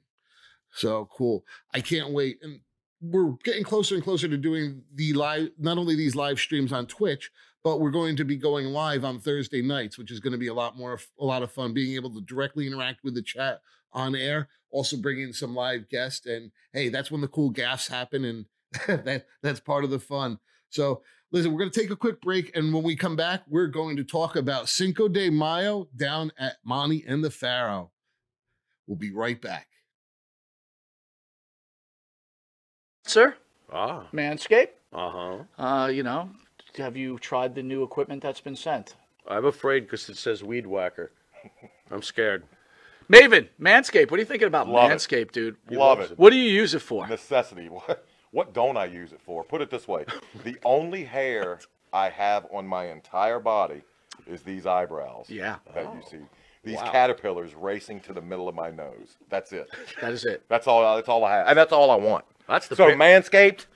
So 0.73 1.09
cool. 1.13 1.45
I 1.73 1.81
can't 1.81 2.11
wait. 2.11 2.39
And 2.43 2.61
we're 3.11 3.33
getting 3.45 3.65
closer 3.65 3.95
and 3.95 4.05
closer 4.05 4.29
to 4.29 4.37
doing 4.37 4.83
the 4.95 5.13
live, 5.13 5.51
not 5.59 5.79
only 5.79 5.95
these 5.95 6.17
live 6.17 6.39
streams 6.39 6.73
on 6.73 6.87
Twitch, 6.87 7.31
but 7.63 7.81
we're 7.81 7.91
going 7.91 8.17
to 8.17 8.25
be 8.25 8.37
going 8.37 8.67
live 8.67 9.05
on 9.05 9.19
Thursday 9.19 9.63
nights, 9.63 9.99
which 9.99 10.11
is 10.11 10.21
going 10.21 10.33
to 10.33 10.39
be 10.39 10.49
a 10.49 10.55
lot 10.55 10.77
more, 10.77 10.99
a 11.19 11.25
lot 11.25 11.43
of 11.43 11.53
fun 11.53 11.75
being 11.75 11.95
able 11.95 12.11
to 12.11 12.21
directly 12.21 12.67
interact 12.67 13.05
with 13.05 13.15
the 13.15 13.23
chat 13.23 13.61
on 13.93 14.15
air, 14.15 14.49
also 14.71 14.97
bringing 14.97 15.33
some 15.33 15.55
live 15.55 15.89
guests. 15.89 16.27
And 16.27 16.51
hey, 16.73 16.89
that's 16.89 17.11
when 17.11 17.21
the 17.21 17.29
cool 17.29 17.51
gaffs 17.51 17.89
happen. 17.89 18.25
And 18.25 18.47
that 19.05 19.27
that's 19.43 19.61
part 19.61 19.85
of 19.85 19.91
the 19.91 20.01
fun. 20.01 20.39
So 20.69 21.03
listen, 21.31 21.53
we're 21.53 21.61
going 21.61 21.71
to 21.71 21.81
take 21.81 21.91
a 21.91 21.97
quick 21.97 22.21
break. 22.21 22.57
And 22.57 22.73
when 22.73 22.83
we 22.83 22.97
come 22.97 23.17
back, 23.17 23.43
we're 23.49 23.67
going 23.67 23.97
to 23.97 24.05
talk 24.05 24.37
about 24.37 24.69
Cinco 24.69 25.09
de 25.09 25.31
Mayo 25.31 25.89
down 25.97 26.33
at 26.39 26.57
Monty 26.65 27.05
and 27.07 27.25
the 27.25 27.31
Pharaoh. 27.31 27.91
We'll 28.87 28.99
be 28.99 29.13
right 29.13 29.41
back. 29.41 29.69
Sir, 33.07 33.35
Ah. 33.73 34.07
Manscaped. 34.13 34.69
Uh 34.93 35.11
huh. 35.11 35.63
Uh, 35.63 35.87
you 35.89 36.03
know, 36.03 36.31
have 36.79 36.97
you 36.97 37.19
tried 37.19 37.55
the 37.55 37.63
new 37.63 37.83
equipment 37.83 38.23
that's 38.23 38.41
been 38.41 38.57
sent? 38.57 38.97
I'm 39.29 39.45
afraid 39.45 39.81
because 39.81 40.09
it 40.09 40.17
says 40.17 40.43
weed 40.45 40.67
whacker. 40.67 41.11
I'm 41.91 42.03
scared. 42.03 42.45
Maven, 43.11 43.49
Manscaped. 43.61 44.11
What 44.11 44.17
are 44.19 44.23
you 44.23 44.27
thinking 44.27 44.49
about 44.49 44.69
Love 44.69 44.91
it. 44.91 44.95
Manscaped, 44.95 45.33
dude? 45.33 45.57
Love 45.71 46.01
it. 46.01 46.19
What 46.19 46.31
do 46.31 46.37
you 46.37 46.51
use 46.51 46.75
it 46.75 46.81
for? 46.81 47.07
Necessity. 47.07 47.69
What, 47.87 48.05
what 48.31 48.53
don't 48.53 48.77
I 48.77 48.87
use 48.87 49.13
it 49.13 49.21
for? 49.21 49.45
Put 49.45 49.61
it 49.61 49.71
this 49.71 49.87
way 49.87 50.05
the 50.43 50.57
only 50.65 51.05
hair 51.05 51.61
I 51.93 52.09
have 52.09 52.47
on 52.53 52.67
my 52.67 52.87
entire 52.89 53.39
body 53.39 53.83
is 54.27 54.43
these 54.43 54.67
eyebrows. 54.67 55.27
Yeah. 55.29 55.57
That 55.75 55.85
you 55.95 56.03
see. 56.11 56.25
These 56.65 56.79
Wow. 56.79 56.91
caterpillars 56.91 57.55
racing 57.55 58.01
to 58.01 58.13
the 58.15 58.23
middle 58.23 58.49
of 58.49 58.55
my 58.57 58.71
nose. 58.71 59.19
That's 59.29 59.53
it. 59.53 59.69
That 60.01 60.13
is 60.13 60.25
it. 60.25 60.43
That's 60.49 60.67
all. 60.67 60.97
That's 60.97 61.09
all 61.11 61.23
I 61.25 61.37
have, 61.37 61.47
and 61.49 61.59
that's 61.59 61.73
all 61.73 61.91
I 61.91 61.97
want. 61.97 62.25
That's 62.49 62.69
the 62.69 62.77
So 62.77 62.89
pic- 62.89 62.99
Manscaped 62.99 63.67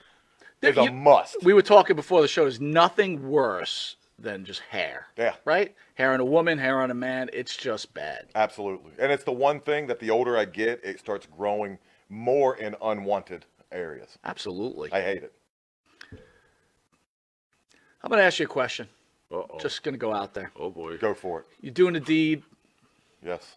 is 0.61 0.77
a 0.77 0.83
You- 0.85 0.91
must. 0.91 1.43
We 1.43 1.53
were 1.53 1.61
talking 1.61 1.95
before 1.95 2.21
the 2.21 2.27
show. 2.27 2.43
There's 2.43 2.59
nothing 2.61 3.29
worse 3.29 3.95
than 4.17 4.43
just 4.45 4.59
hair. 4.61 5.07
Yeah. 5.17 5.35
Right? 5.45 5.75
Hair 5.95 6.13
on 6.13 6.19
a 6.19 6.25
woman, 6.25 6.57
hair 6.57 6.81
on 6.81 6.91
a 6.91 6.95
man. 6.95 7.29
It's 7.33 7.55
just 7.55 7.93
bad. 7.93 8.27
Absolutely. 8.35 8.91
And 8.99 9.11
it's 9.11 9.23
the 9.23 9.31
one 9.31 9.59
thing 9.61 9.87
that 9.87 9.99
the 9.99 10.09
older 10.09 10.37
I 10.37 10.45
get, 10.45 10.81
it 10.83 10.99
starts 10.99 11.25
growing 11.25 11.79
more 12.09 12.55
in 12.57 12.75
unwanted 12.81 13.45
areas. 13.71 14.17
Absolutely. 14.25 14.91
I 14.91 15.01
hate 15.01 15.23
it. 15.23 15.33
I'm 18.03 18.09
going 18.09 18.19
to 18.19 18.25
ask 18.25 18.39
you 18.39 18.45
a 18.45 18.49
question. 18.49 18.87
Uh-oh. 19.31 19.59
Just 19.59 19.83
going 19.83 19.93
to 19.93 19.99
go 19.99 20.13
out 20.13 20.33
there. 20.33 20.51
oh 20.57 20.69
boy. 20.69 20.97
Go 20.97 21.13
for 21.13 21.41
it. 21.41 21.45
You're 21.61 21.73
doing 21.73 21.95
a 21.95 21.99
deed. 21.99 22.43
Yes. 23.23 23.55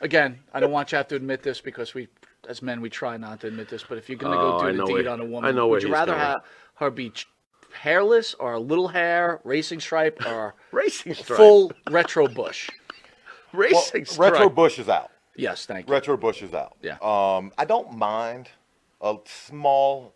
Again, 0.00 0.40
I 0.52 0.60
don't 0.60 0.72
want 0.72 0.88
you 0.88 0.90
to 0.90 0.96
have 0.98 1.08
to 1.08 1.14
admit 1.16 1.42
this 1.42 1.60
because 1.60 1.94
we, 1.94 2.08
as 2.48 2.62
men, 2.62 2.80
we 2.80 2.90
try 2.90 3.16
not 3.16 3.40
to 3.40 3.46
admit 3.48 3.68
this. 3.68 3.84
But 3.88 3.98
if 3.98 4.08
you're 4.08 4.18
going 4.18 4.32
to 4.32 4.38
go 4.38 4.58
Oh, 4.58 4.70
do 4.70 4.76
the 4.76 4.84
deed 4.84 4.92
where- 5.04 5.08
on 5.10 5.20
a 5.20 5.24
woman, 5.24 5.48
I 5.48 5.52
know 5.52 5.68
would 5.68 5.82
you 5.82 5.92
rather 5.92 6.12
going. 6.12 6.24
have 6.24 6.40
her 6.76 6.90
be 6.90 7.10
ch- 7.10 7.28
hairless 7.72 8.34
or 8.34 8.54
a 8.54 8.58
little 8.60 8.88
hair, 8.88 9.40
racing 9.44 9.80
stripe, 9.80 10.24
or 10.26 10.54
Racing 10.72 11.14
stripe. 11.14 11.36
full 11.36 11.72
retro 11.90 12.26
bush? 12.28 12.68
Well, 13.54 13.60
Racing 13.68 14.06
stripe. 14.06 14.32
retro 14.32 14.48
bush 14.48 14.78
is 14.78 14.88
out. 14.88 15.10
Yes, 15.36 15.66
thank 15.66 15.86
you. 15.86 15.92
Retro 15.92 16.16
bush 16.16 16.42
is 16.42 16.54
out. 16.54 16.74
Yeah. 16.80 16.96
Um, 17.02 17.52
I 17.58 17.66
don't 17.66 17.92
mind 17.98 18.48
a 19.02 19.16
small, 19.26 20.14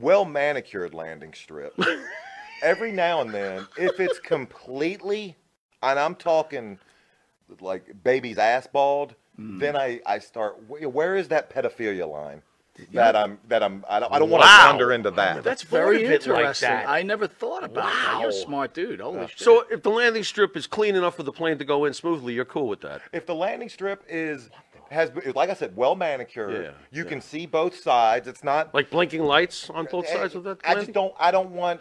well 0.00 0.26
manicured 0.26 0.92
landing 0.92 1.32
strip. 1.32 1.74
Every 2.62 2.92
now 2.92 3.22
and 3.22 3.32
then, 3.32 3.66
if 3.78 3.98
it's 4.00 4.18
completely, 4.18 5.34
and 5.82 5.98
I'm 5.98 6.14
talking 6.14 6.78
like 7.60 8.02
baby's 8.04 8.36
ass 8.36 8.66
bald, 8.70 9.14
Mm. 9.38 9.58
then 9.58 9.76
I, 9.76 10.00
I 10.06 10.18
start. 10.18 10.56
Where 10.68 11.16
is 11.16 11.28
that 11.28 11.52
pedophilia 11.52 12.08
line? 12.08 12.42
That 12.92 13.14
I'm 13.14 13.38
that 13.48 13.62
I'm 13.62 13.84
I 13.88 14.00
don't, 14.00 14.12
I 14.12 14.18
don't 14.18 14.30
want 14.30 14.42
to 14.42 14.48
wander 14.48 14.92
into 14.92 15.12
that. 15.12 15.44
That's 15.44 15.62
thought 15.62 15.70
very 15.70 16.04
of 16.04 16.10
it 16.10 16.26
like 16.26 16.38
interesting. 16.38 16.70
that. 16.70 16.88
I 16.88 17.02
never 17.02 17.28
thought 17.28 17.62
about 17.62 17.84
that. 17.84 18.18
You're 18.20 18.30
a 18.30 18.32
smart 18.32 18.74
dude. 18.74 19.00
Holy 19.00 19.28
shit. 19.28 19.38
So 19.38 19.64
if 19.70 19.82
the 19.82 19.90
landing 19.90 20.24
strip 20.24 20.56
is 20.56 20.66
clean 20.66 20.96
enough 20.96 21.14
for 21.14 21.22
the 21.22 21.30
plane 21.30 21.58
to 21.58 21.64
go 21.64 21.84
in 21.84 21.94
smoothly, 21.94 22.34
you're 22.34 22.44
cool 22.44 22.66
with 22.66 22.80
that. 22.80 23.02
if 23.12 23.26
the 23.26 23.34
landing 23.34 23.68
strip 23.68 24.04
is 24.08 24.50
has, 24.90 25.12
like 25.34 25.50
I 25.50 25.54
said, 25.54 25.76
well 25.76 25.94
manicured. 25.94 26.52
Yeah, 26.52 26.70
you 26.90 27.04
yeah. 27.04 27.08
can 27.08 27.20
see 27.20 27.46
both 27.46 27.76
sides. 27.78 28.26
It's 28.26 28.42
not 28.42 28.74
Like 28.74 28.90
blinking 28.90 29.22
lights 29.22 29.70
on 29.70 29.86
both 29.90 30.08
sides 30.08 30.34
of 30.34 30.42
that. 30.44 30.58
I 30.64 30.74
just 30.74 30.92
don't. 30.92 31.14
I 31.18 31.30
don't 31.30 31.50
want. 31.50 31.80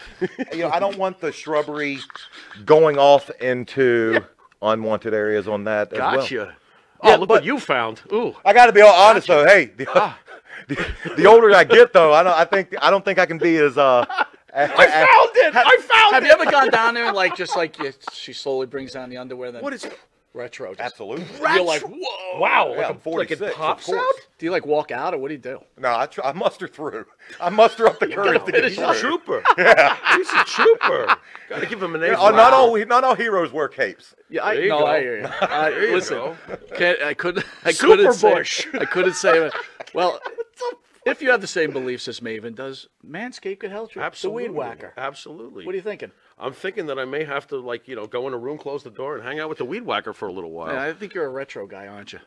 You 0.52 0.60
know, 0.60 0.70
I 0.70 0.80
don't 0.80 0.98
want 0.98 1.20
the 1.20 1.32
shrubbery 1.32 2.00
going 2.66 3.00
off 3.00 3.30
into 3.42 4.24
unwanted 4.62 5.14
areas 5.14 5.48
on 5.48 5.64
that 5.64 5.92
as 5.94 6.00
well. 6.00 6.52
Gotcha. 7.04 7.08
Oh, 7.08 7.10
Yeah, 7.12 7.16
look 7.18 7.28
but- 7.30 7.36
what 7.36 7.44
you 7.46 7.60
found. 7.60 8.02
Ooh. 8.12 8.36
I 8.46 8.54
got 8.54 8.68
to 8.68 8.72
be 8.74 8.82
all 8.82 8.94
honest 8.94 9.28
though. 9.28 9.46
Hey, 9.46 9.66
the, 9.66 9.88
Ah. 9.94 10.18
the, 10.68 10.86
the 11.18 11.26
older 11.26 11.54
I 11.54 11.64
get 11.66 11.92
though, 11.94 12.14
I 12.14 12.24
don't. 12.24 12.34
I 12.34 12.46
think 12.46 12.74
I 12.82 12.90
don't 12.90 13.04
think 13.04 13.20
I 13.20 13.26
can 13.26 13.38
be 13.38 13.58
as 13.58 13.78
uh. 13.78 14.06
I 14.56 14.68
found 14.68 15.32
it. 15.36 15.56
I 15.56 15.78
found 15.82 16.14
Have 16.14 16.24
it. 16.24 16.28
you 16.28 16.32
ever 16.32 16.46
gone 16.50 16.70
down 16.70 16.94
there 16.94 17.06
and 17.06 17.16
like 17.16 17.36
just 17.36 17.56
like 17.58 17.80
you, 17.80 17.92
she 18.12 18.34
slowly 18.34 18.68
brings 18.68 18.92
down 18.94 19.10
the 19.10 19.18
underwear? 19.18 19.52
Then 19.52 19.64
What 19.64 19.74
is 19.74 19.86
retro? 20.34 20.70
Just, 20.74 20.82
Absolutely. 20.82 21.26
You're 21.40 21.64
like, 21.64 21.82
whoa. 21.84 22.40
Wow. 22.40 22.72
Yeah, 22.72 22.78
like, 22.78 22.90
I'm 22.90 23.00
a, 23.06 23.10
like 23.10 23.32
it 23.32 23.42
of 23.42 23.54
pops 23.54 23.86
course. 23.86 24.00
out? 24.00 24.14
Do 24.38 24.46
you 24.46 24.52
like 24.52 24.66
walk 24.66 24.92
out 24.92 25.14
or 25.14 25.18
what 25.20 25.30
do 25.30 25.36
you 25.36 25.40
do? 25.40 25.60
No, 25.78 25.96
I, 25.96 26.06
try, 26.08 26.30
I 26.30 26.34
muster 26.34 26.68
through. 26.68 27.06
I 27.40 27.50
muster 27.50 27.88
up 27.88 28.00
the 28.00 28.08
courage 28.08 28.44
to 28.46 28.52
get 28.52 28.64
He's 28.66 28.76
through. 28.76 28.90
a 28.90 28.96
trooper. 28.96 29.44
He's 30.16 30.30
a 30.34 30.44
trooper. 30.46 31.16
Gotta 31.50 31.66
give 31.66 31.82
him 31.82 31.96
an 31.96 32.04
A. 32.04 32.08
Yeah, 32.08 32.16
oh, 32.20 32.32
not 32.32 32.54
all 32.54 32.76
not 32.86 33.04
all 33.04 33.16
heroes 33.16 33.52
wear 33.52 33.68
capes. 33.68 34.16
Yeah, 34.30 34.44
I 34.44 34.56
There 34.56 34.64
you 34.64 34.70
no, 34.70 34.80
go. 34.80 34.86
I 34.88 35.00
hear 35.00 35.20
you. 35.20 35.28
I, 35.42 35.70
There 35.70 35.88
you 35.88 35.94
listen, 35.96 36.18
go. 36.18 36.38
can't, 36.76 37.02
I 37.02 37.14
couldn't. 37.14 37.46
I 37.64 37.72
Super 37.72 37.96
couldn't 37.96 38.14
say. 38.14 38.34
Bush. 38.34 38.68
I 38.74 38.86
couldn't 38.86 39.14
say. 39.16 39.50
Well, 39.94 40.20
if 41.06 41.22
you 41.22 41.32
have 41.32 41.42
the 41.42 41.48
same 41.48 41.72
beliefs 41.72 42.08
as 42.08 42.20
Maven 42.20 42.56
does, 42.56 42.88
Manscaped 43.06 43.60
could 43.60 43.72
help 43.72 43.96
you. 43.96 44.02
Absolutely. 44.02 44.44
The 44.44 44.52
weed 44.52 44.58
whacker. 44.58 44.94
Absolutely. 44.98 45.66
What 45.66 45.74
are 45.74 45.76
you 45.76 45.82
thinking? 45.82 46.12
I'm 46.38 46.54
thinking 46.54 46.86
that 46.88 47.00
I 47.00 47.06
may 47.06 47.24
have 47.24 47.48
to, 47.48 47.58
like, 47.58 47.88
you 47.88 47.96
know, 47.96 48.08
go 48.08 48.28
in 48.28 48.34
a 48.34 48.38
room, 48.38 48.58
close 48.58 48.84
the 48.84 48.90
door, 48.90 49.16
and 49.16 49.24
hang 49.24 49.40
out 49.40 49.50
with 49.50 49.58
the 49.58 49.66
weed 49.66 49.84
whacker 49.84 50.14
for 50.14 50.28
a 50.28 50.32
little 50.32 50.52
while. 50.52 50.74
Yeah, 50.74 50.84
I 50.84 50.94
think 50.94 51.14
you're 51.14 51.26
a 51.26 51.30
retro 51.30 51.68
guy, 51.68 51.88
aren't 51.88 52.14
you? 52.14 52.20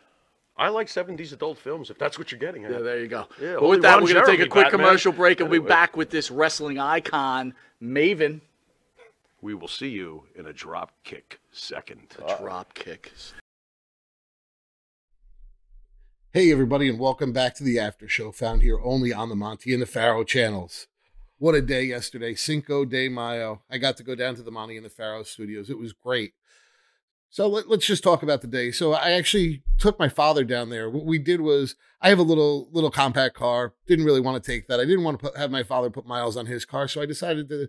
I 0.58 0.68
like 0.70 0.86
70s 0.86 1.32
adult 1.34 1.58
films, 1.58 1.90
if 1.90 1.98
that's 1.98 2.18
what 2.18 2.32
you're 2.32 2.38
getting 2.38 2.64
at. 2.64 2.70
Yeah, 2.70 2.78
there 2.78 3.00
you 3.00 3.08
go. 3.08 3.26
Yeah, 3.40 3.56
but 3.60 3.68
with 3.68 3.82
that, 3.82 4.00
we're 4.00 4.14
going 4.14 4.24
to 4.24 4.30
take 4.30 4.40
a 4.40 4.48
quick 4.48 4.66
Batman. 4.66 4.86
commercial 4.86 5.12
break 5.12 5.40
and 5.40 5.50
we'll 5.50 5.60
be 5.60 5.68
back 5.68 5.96
with 5.96 6.08
this 6.08 6.30
wrestling 6.30 6.78
icon, 6.78 7.54
Maven. 7.82 8.40
We 9.42 9.52
will 9.52 9.68
see 9.68 9.88
you 9.88 10.24
in 10.34 10.46
a 10.46 10.52
drop 10.52 10.92
kick 11.04 11.40
second. 11.52 12.16
Drop 12.38 12.72
kick. 12.72 13.12
Hey, 16.36 16.52
everybody, 16.52 16.86
and 16.90 16.98
welcome 16.98 17.32
back 17.32 17.54
to 17.54 17.64
the 17.64 17.78
after 17.78 18.06
show 18.06 18.30
found 18.30 18.60
here 18.60 18.78
only 18.84 19.10
on 19.10 19.30
the 19.30 19.34
Monty 19.34 19.72
and 19.72 19.80
the 19.80 19.86
Pharaoh 19.86 20.22
channels. 20.22 20.86
What 21.38 21.54
a 21.54 21.62
day 21.62 21.84
yesterday, 21.84 22.34
Cinco 22.34 22.84
de 22.84 23.08
Mayo. 23.08 23.62
I 23.70 23.78
got 23.78 23.96
to 23.96 24.02
go 24.02 24.14
down 24.14 24.34
to 24.34 24.42
the 24.42 24.50
Monty 24.50 24.76
and 24.76 24.84
the 24.84 24.90
Pharaoh 24.90 25.22
studios. 25.22 25.70
It 25.70 25.78
was 25.78 25.94
great. 25.94 26.34
So 27.30 27.48
let, 27.48 27.64
us 27.70 27.86
just 27.86 28.04
talk 28.04 28.22
about 28.22 28.42
the 28.42 28.48
day. 28.48 28.70
So 28.70 28.92
I 28.92 29.12
actually 29.12 29.62
took 29.78 29.98
my 29.98 30.10
father 30.10 30.44
down 30.44 30.68
there. 30.68 30.90
What 30.90 31.06
we 31.06 31.18
did 31.18 31.40
was 31.40 31.74
I 32.02 32.10
have 32.10 32.18
a 32.18 32.22
little 32.22 32.68
little 32.70 32.90
compact 32.90 33.34
car. 33.34 33.72
Didn't 33.86 34.04
really 34.04 34.20
want 34.20 34.44
to 34.44 34.46
take 34.46 34.68
that. 34.68 34.78
I 34.78 34.84
didn't 34.84 35.04
want 35.04 35.18
to 35.18 35.30
put, 35.30 35.38
have 35.38 35.50
my 35.50 35.62
father 35.62 35.88
put 35.88 36.04
miles 36.04 36.36
on 36.36 36.44
his 36.44 36.66
car, 36.66 36.86
so 36.86 37.00
I 37.00 37.06
decided 37.06 37.48
to 37.48 37.68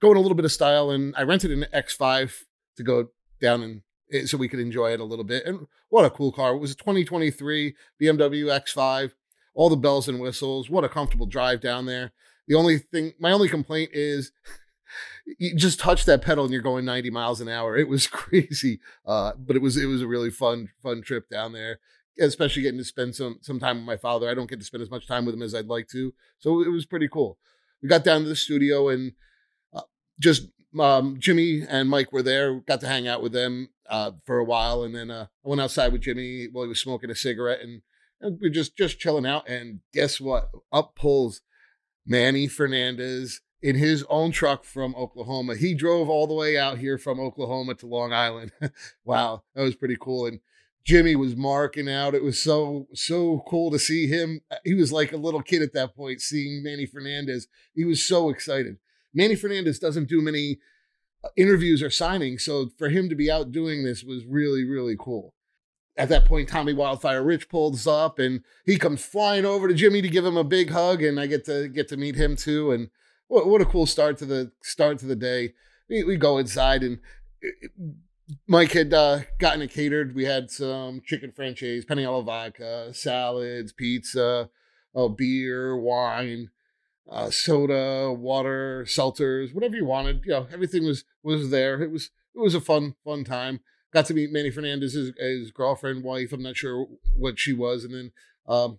go 0.00 0.10
in 0.10 0.16
a 0.16 0.20
little 0.20 0.36
bit 0.36 0.46
of 0.46 0.52
style, 0.52 0.88
and 0.88 1.14
I 1.18 1.22
rented 1.24 1.50
an 1.50 1.66
X5 1.74 2.44
to 2.78 2.82
go 2.82 3.08
down 3.42 3.62
and 3.62 3.82
so 4.26 4.36
we 4.36 4.48
could 4.48 4.60
enjoy 4.60 4.92
it 4.92 5.00
a 5.00 5.04
little 5.04 5.24
bit. 5.24 5.44
And 5.46 5.66
what 5.88 6.04
a 6.04 6.10
cool 6.10 6.32
car! 6.32 6.54
It 6.54 6.58
was 6.58 6.72
a 6.72 6.76
2023 6.76 7.74
BMW 8.00 8.44
X5, 8.44 9.12
all 9.54 9.68
the 9.68 9.76
bells 9.76 10.08
and 10.08 10.20
whistles. 10.20 10.70
What 10.70 10.84
a 10.84 10.88
comfortable 10.88 11.26
drive 11.26 11.60
down 11.60 11.86
there. 11.86 12.12
The 12.48 12.56
only 12.56 12.78
thing, 12.78 13.12
my 13.20 13.32
only 13.32 13.48
complaint 13.48 13.90
is 13.92 14.32
you 15.38 15.54
just 15.54 15.80
touch 15.80 16.04
that 16.04 16.22
pedal 16.22 16.44
and 16.44 16.52
you're 16.52 16.62
going 16.62 16.84
90 16.84 17.10
miles 17.10 17.40
an 17.40 17.48
hour. 17.48 17.76
It 17.76 17.88
was 17.88 18.06
crazy, 18.08 18.80
uh, 19.06 19.32
but 19.38 19.56
it 19.56 19.62
was 19.62 19.76
it 19.76 19.86
was 19.86 20.02
a 20.02 20.06
really 20.06 20.30
fun 20.30 20.70
fun 20.82 21.02
trip 21.02 21.28
down 21.28 21.52
there. 21.52 21.78
Especially 22.18 22.62
getting 22.62 22.78
to 22.78 22.84
spend 22.84 23.14
some 23.14 23.38
some 23.40 23.58
time 23.58 23.78
with 23.78 23.86
my 23.86 23.96
father. 23.96 24.28
I 24.28 24.34
don't 24.34 24.50
get 24.50 24.58
to 24.58 24.64
spend 24.64 24.82
as 24.82 24.90
much 24.90 25.06
time 25.06 25.24
with 25.24 25.34
him 25.34 25.42
as 25.42 25.54
I'd 25.54 25.66
like 25.66 25.88
to, 25.88 26.12
so 26.38 26.60
it 26.62 26.68
was 26.68 26.84
pretty 26.84 27.08
cool. 27.08 27.38
We 27.82 27.88
got 27.88 28.04
down 28.04 28.22
to 28.22 28.28
the 28.28 28.36
studio 28.36 28.88
and 28.88 29.12
uh, 29.72 29.82
just 30.18 30.48
um, 30.78 31.16
Jimmy 31.18 31.62
and 31.66 31.88
Mike 31.88 32.12
were 32.12 32.22
there. 32.22 32.60
Got 32.60 32.80
to 32.80 32.88
hang 32.88 33.08
out 33.08 33.22
with 33.22 33.32
them 33.32 33.70
uh, 33.90 34.12
for 34.24 34.38
a 34.38 34.44
while, 34.44 34.82
and 34.82 34.94
then 34.94 35.10
uh, 35.10 35.26
I 35.44 35.48
went 35.48 35.60
outside 35.60 35.92
with 35.92 36.02
Jimmy 36.02 36.48
while 36.50 36.64
he 36.64 36.68
was 36.68 36.80
smoking 36.80 37.10
a 37.10 37.14
cigarette, 37.14 37.60
and, 37.60 37.82
and 38.20 38.38
we 38.40 38.46
are 38.46 38.52
just 38.52 38.76
just 38.76 38.98
chilling 38.98 39.26
out. 39.26 39.48
And 39.48 39.80
guess 39.92 40.20
what? 40.20 40.50
Up 40.72 40.94
pulls 40.94 41.42
Manny 42.06 42.46
Fernandez 42.46 43.40
in 43.62 43.76
his 43.76 44.04
own 44.08 44.30
truck 44.30 44.64
from 44.64 44.94
Oklahoma. 44.94 45.56
He 45.56 45.74
drove 45.74 46.08
all 46.08 46.26
the 46.26 46.34
way 46.34 46.56
out 46.56 46.78
here 46.78 46.96
from 46.96 47.20
Oklahoma 47.20 47.74
to 47.74 47.86
Long 47.86 48.12
Island. 48.12 48.52
wow, 49.04 49.42
that 49.54 49.62
was 49.62 49.76
pretty 49.76 49.96
cool. 50.00 50.26
And 50.26 50.40
Jimmy 50.84 51.14
was 51.14 51.36
marking 51.36 51.88
out. 51.88 52.14
It 52.14 52.22
was 52.22 52.38
so 52.38 52.86
so 52.94 53.44
cool 53.48 53.70
to 53.72 53.78
see 53.78 54.06
him. 54.06 54.40
He 54.64 54.74
was 54.74 54.92
like 54.92 55.12
a 55.12 55.18
little 55.18 55.42
kid 55.42 55.62
at 55.62 55.74
that 55.74 55.94
point, 55.94 56.20
seeing 56.20 56.62
Manny 56.62 56.86
Fernandez. 56.86 57.48
He 57.74 57.84
was 57.84 58.02
so 58.02 58.30
excited. 58.30 58.78
Manny 59.12 59.34
Fernandez 59.34 59.78
doesn't 59.78 60.08
do 60.08 60.22
many 60.22 60.52
uh, 60.52 60.58
interviews 61.36 61.82
or 61.82 61.88
signings, 61.88 62.42
so 62.42 62.70
for 62.78 62.88
him 62.88 63.08
to 63.08 63.14
be 63.14 63.30
out 63.30 63.52
doing 63.52 63.84
this 63.84 64.02
was 64.04 64.24
really 64.24 64.64
really 64.64 64.96
cool. 64.98 65.34
At 65.96 66.08
that 66.08 66.24
point, 66.24 66.48
Tommy 66.48 66.72
Wildfire 66.72 67.22
Rich 67.22 67.48
pulls 67.48 67.86
up 67.86 68.18
and 68.18 68.42
he 68.64 68.78
comes 68.78 69.04
flying 69.04 69.44
over 69.44 69.68
to 69.68 69.74
Jimmy 69.74 70.00
to 70.02 70.08
give 70.08 70.24
him 70.24 70.36
a 70.36 70.44
big 70.44 70.70
hug, 70.70 71.02
and 71.02 71.20
I 71.20 71.26
get 71.26 71.44
to 71.46 71.68
get 71.68 71.88
to 71.88 71.96
meet 71.96 72.16
him 72.16 72.36
too. 72.36 72.70
And 72.70 72.90
what, 73.28 73.46
what 73.46 73.60
a 73.60 73.66
cool 73.66 73.86
start 73.86 74.18
to 74.18 74.26
the 74.26 74.52
start 74.62 74.98
to 75.00 75.06
the 75.06 75.16
day. 75.16 75.54
We, 75.88 76.04
we 76.04 76.16
go 76.16 76.38
inside 76.38 76.82
and 76.82 77.00
Mike 78.46 78.72
had 78.72 78.92
uh, 78.94 79.20
gotten 79.38 79.62
it 79.62 79.72
catered. 79.72 80.14
We 80.14 80.24
had 80.24 80.50
some 80.50 81.02
chicken 81.04 81.32
francaise, 81.32 81.84
penne 81.84 82.04
alla 82.04 82.22
vodka, 82.22 82.92
salads, 82.94 83.72
pizza, 83.72 84.50
beer, 85.16 85.76
wine, 85.76 86.50
uh, 87.10 87.30
soda, 87.30 88.12
water, 88.12 88.84
seltzers, 88.86 89.52
whatever 89.52 89.76
you 89.76 89.84
wanted. 89.84 90.22
You 90.24 90.32
know, 90.32 90.46
everything 90.52 90.84
was 90.84 91.04
was 91.22 91.50
there. 91.50 91.82
It 91.82 91.90
was 91.90 92.10
it 92.34 92.38
was 92.38 92.54
a 92.54 92.60
fun 92.60 92.94
fun 93.04 93.24
time. 93.24 93.60
Got 93.92 94.06
to 94.06 94.14
meet 94.14 94.32
Manny 94.32 94.50
Fernandez's 94.50 95.12
his 95.18 95.50
girlfriend, 95.50 96.04
wife. 96.04 96.32
I'm 96.32 96.42
not 96.42 96.56
sure 96.56 96.86
what 97.16 97.38
she 97.38 97.52
was, 97.52 97.84
and 97.84 97.92
then 97.92 98.12
um, 98.46 98.78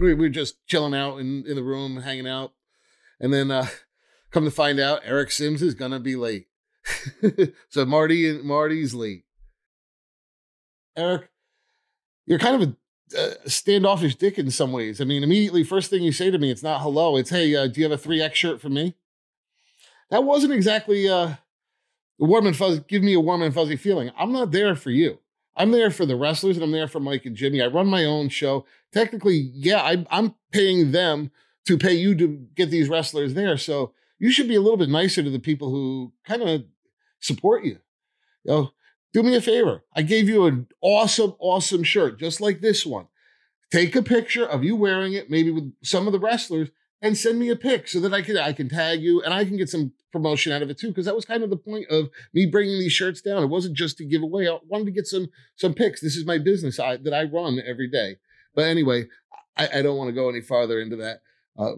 we, 0.00 0.14
we 0.14 0.14
were 0.14 0.28
just 0.28 0.66
chilling 0.66 0.94
out 0.94 1.18
in, 1.18 1.44
in 1.46 1.54
the 1.54 1.62
room, 1.62 1.98
hanging 1.98 2.26
out, 2.26 2.52
and 3.20 3.32
then 3.32 3.50
uh, 3.50 3.66
come 4.32 4.44
to 4.44 4.50
find 4.50 4.80
out, 4.80 5.02
Eric 5.04 5.30
Sims 5.30 5.62
is 5.62 5.74
gonna 5.74 6.00
be 6.00 6.16
late. 6.16 6.48
so 7.68 7.84
Marty 7.84 8.28
and 8.28 8.42
Marty's 8.42 8.94
late. 8.94 9.24
Eric, 10.96 11.30
you're 12.26 12.40
kind 12.40 12.60
of 12.60 12.68
a 12.68 12.76
uh, 13.16 13.30
standoffish 13.46 14.16
dick 14.16 14.38
in 14.38 14.50
some 14.50 14.72
ways. 14.72 15.00
I 15.00 15.04
mean, 15.04 15.22
immediately, 15.22 15.64
first 15.64 15.90
thing 15.90 16.02
you 16.02 16.12
say 16.12 16.30
to 16.30 16.38
me, 16.38 16.50
it's 16.50 16.62
not 16.62 16.80
hello. 16.80 17.16
It's 17.16 17.30
hey, 17.30 17.54
uh, 17.54 17.66
do 17.66 17.80
you 17.80 17.84
have 17.84 17.98
a 17.98 18.02
three 18.02 18.20
X 18.20 18.38
shirt 18.38 18.60
for 18.60 18.68
me? 18.68 18.94
That 20.10 20.24
wasn't 20.24 20.52
exactly 20.52 21.08
uh, 21.08 21.34
warm 22.18 22.46
and 22.46 22.56
fuzzy. 22.56 22.82
Give 22.88 23.02
me 23.02 23.14
a 23.14 23.20
warm 23.20 23.42
and 23.42 23.54
fuzzy 23.54 23.76
feeling. 23.76 24.10
I'm 24.18 24.32
not 24.32 24.50
there 24.50 24.74
for 24.74 24.90
you. 24.90 25.18
I'm 25.56 25.72
there 25.72 25.90
for 25.90 26.06
the 26.06 26.16
wrestlers, 26.16 26.56
and 26.56 26.64
I'm 26.64 26.72
there 26.72 26.88
for 26.88 27.00
Mike 27.00 27.26
and 27.26 27.36
Jimmy. 27.36 27.60
I 27.60 27.66
run 27.66 27.88
my 27.88 28.04
own 28.04 28.28
show. 28.28 28.64
Technically, 28.92 29.50
yeah, 29.54 29.82
I, 29.82 30.06
I'm 30.10 30.34
paying 30.52 30.92
them 30.92 31.30
to 31.66 31.76
pay 31.76 31.94
you 31.94 32.14
to 32.14 32.46
get 32.54 32.70
these 32.70 32.88
wrestlers 32.88 33.34
there. 33.34 33.56
So 33.58 33.92
you 34.18 34.30
should 34.30 34.48
be 34.48 34.54
a 34.54 34.60
little 34.60 34.76
bit 34.76 34.88
nicer 34.88 35.22
to 35.22 35.30
the 35.30 35.38
people 35.38 35.70
who 35.70 36.12
kind 36.24 36.42
of 36.42 36.64
support 37.20 37.64
you. 37.64 37.78
You 38.44 38.52
know, 38.52 38.70
do 39.12 39.22
me 39.22 39.34
a 39.36 39.40
favor. 39.40 39.84
I 39.94 40.02
gave 40.02 40.28
you 40.28 40.44
an 40.46 40.66
awesome, 40.80 41.34
awesome 41.38 41.82
shirt, 41.82 42.18
just 42.18 42.40
like 42.40 42.60
this 42.60 42.84
one. 42.84 43.06
Take 43.70 43.94
a 43.96 44.02
picture 44.02 44.46
of 44.46 44.64
you 44.64 44.76
wearing 44.76 45.12
it, 45.12 45.30
maybe 45.30 45.50
with 45.50 45.72
some 45.82 46.06
of 46.06 46.12
the 46.12 46.18
wrestlers, 46.18 46.70
and 47.00 47.16
send 47.16 47.38
me 47.38 47.48
a 47.50 47.56
pic 47.56 47.86
so 47.88 48.00
that 48.00 48.12
I 48.12 48.22
can 48.22 48.36
I 48.36 48.52
can 48.52 48.68
tag 48.68 49.02
you 49.02 49.22
and 49.22 49.32
I 49.32 49.44
can 49.44 49.56
get 49.56 49.68
some 49.68 49.92
promotion 50.10 50.52
out 50.52 50.62
of 50.62 50.70
it 50.70 50.78
too. 50.78 50.88
Because 50.88 51.06
that 51.06 51.14
was 51.14 51.24
kind 51.24 51.42
of 51.42 51.50
the 51.50 51.56
point 51.56 51.86
of 51.90 52.08
me 52.32 52.46
bringing 52.46 52.78
these 52.78 52.92
shirts 52.92 53.20
down. 53.20 53.42
It 53.42 53.46
wasn't 53.46 53.76
just 53.76 53.98
to 53.98 54.04
give 54.04 54.22
away. 54.22 54.48
I 54.48 54.58
wanted 54.66 54.86
to 54.86 54.90
get 54.92 55.06
some 55.06 55.28
some 55.56 55.74
pics. 55.74 56.00
This 56.00 56.16
is 56.16 56.26
my 56.26 56.38
business 56.38 56.80
I, 56.80 56.96
that 56.98 57.14
I 57.14 57.24
run 57.24 57.60
every 57.64 57.88
day. 57.88 58.16
But 58.54 58.64
anyway, 58.66 59.06
I, 59.56 59.68
I 59.76 59.82
don't 59.82 59.96
want 59.96 60.08
to 60.08 60.14
go 60.14 60.28
any 60.28 60.40
farther 60.40 60.80
into 60.80 60.96
that. 60.96 61.20
Uh, 61.58 61.76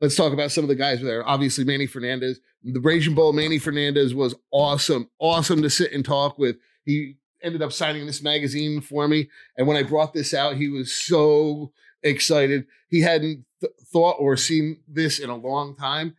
let's 0.00 0.16
talk 0.16 0.32
about 0.32 0.52
some 0.52 0.64
of 0.64 0.68
the 0.68 0.74
guys 0.74 1.02
there. 1.02 1.26
Obviously, 1.26 1.64
Manny 1.64 1.86
Fernandez, 1.86 2.40
the 2.62 2.80
Raging 2.80 3.14
Bull. 3.14 3.32
Manny 3.32 3.58
Fernandez 3.58 4.14
was 4.14 4.34
awesome, 4.50 5.10
awesome 5.18 5.62
to 5.62 5.70
sit 5.70 5.92
and 5.92 6.04
talk 6.04 6.38
with. 6.38 6.56
He 6.84 7.16
ended 7.42 7.62
up 7.62 7.72
signing 7.72 8.06
this 8.06 8.22
magazine 8.22 8.80
for 8.80 9.08
me, 9.08 9.28
and 9.56 9.66
when 9.66 9.76
I 9.76 9.82
brought 9.82 10.14
this 10.14 10.32
out, 10.32 10.56
he 10.56 10.68
was 10.68 10.94
so 10.94 11.72
excited. 12.02 12.66
He 12.88 13.00
hadn't 13.00 13.44
th- 13.60 13.72
thought 13.92 14.16
or 14.18 14.36
seen 14.36 14.80
this 14.88 15.18
in 15.18 15.30
a 15.30 15.36
long 15.36 15.76
time, 15.76 16.16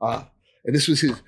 uh, 0.00 0.24
and 0.64 0.74
this 0.74 0.88
was 0.88 1.00
his 1.00 1.22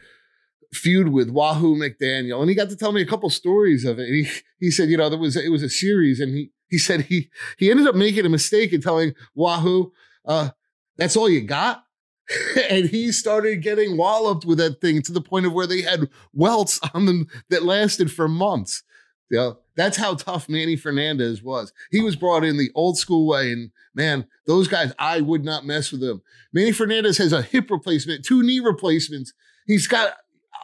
feud 0.73 1.09
with 1.09 1.31
Wahoo 1.31 1.77
McDaniel, 1.77 2.41
and 2.41 2.49
he 2.49 2.55
got 2.55 2.69
to 2.71 2.77
tell 2.77 2.93
me 2.93 3.03
a 3.03 3.07
couple 3.07 3.31
stories 3.31 3.85
of 3.85 3.99
it. 3.99 4.09
He 4.09 4.29
he 4.59 4.71
said, 4.71 4.89
you 4.89 4.97
know, 4.97 5.09
there 5.09 5.19
was 5.19 5.37
it 5.37 5.51
was 5.51 5.63
a 5.63 5.71
series, 5.71 6.21
and 6.21 6.35
he 6.35 6.51
he 6.69 6.79
said 6.79 7.03
he 7.03 7.31
he 7.57 7.71
ended 7.71 7.87
up 7.87 7.95
making 7.95 8.27
a 8.27 8.31
mistake 8.31 8.73
in 8.73 8.81
telling 8.81 9.15
Wahoo, 9.35 9.93
uh, 10.27 10.51
"That's 10.97 11.17
all 11.17 11.29
you 11.29 11.41
got." 11.43 11.85
and 12.71 12.87
he 12.87 13.13
started 13.13 13.63
getting 13.63 13.97
walloped 13.97 14.45
with 14.45 14.59
that 14.59 14.81
thing 14.81 15.03
to 15.03 15.13
the 15.13 15.21
point 15.21 15.47
of 15.47 15.53
where 15.53 15.67
they 15.67 15.83
had 15.83 16.09
welts 16.33 16.81
on 16.95 17.07
them 17.07 17.27
that 17.51 17.63
lasted 17.63 18.11
for 18.13 18.29
months. 18.29 18.83
You 19.31 19.39
know, 19.39 19.59
That's 19.77 19.97
how 19.99 20.15
tough 20.15 20.49
Manny 20.49 20.77
Fernandez 20.77 21.43
was. 21.43 21.73
He 21.91 22.01
was 22.01 22.17
brought 22.17 22.45
in 22.45 22.57
the 22.57 22.71
old 22.75 22.97
school 22.97 23.27
way, 23.27 23.53
and 23.53 23.71
man, 23.95 24.27
those 24.47 24.69
guys, 24.69 24.93
I 24.99 25.21
would 25.21 25.45
not 25.45 25.67
mess 25.67 25.93
with 25.93 26.01
them. 26.01 26.23
Manny 26.53 26.73
Fernandez 26.73 27.19
has 27.19 27.33
a 27.33 27.43
hip 27.43 27.71
replacement, 27.71 28.25
two 28.25 28.43
knee 28.43 28.61
replacements. 28.61 29.35
He's 29.67 29.87
got 29.87 30.15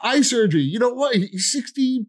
eye 0.02 0.22
surgery. 0.22 0.62
You 0.62 0.78
know 0.78 0.94
what? 0.94 1.14
He's 1.14 1.52
60, 1.52 2.06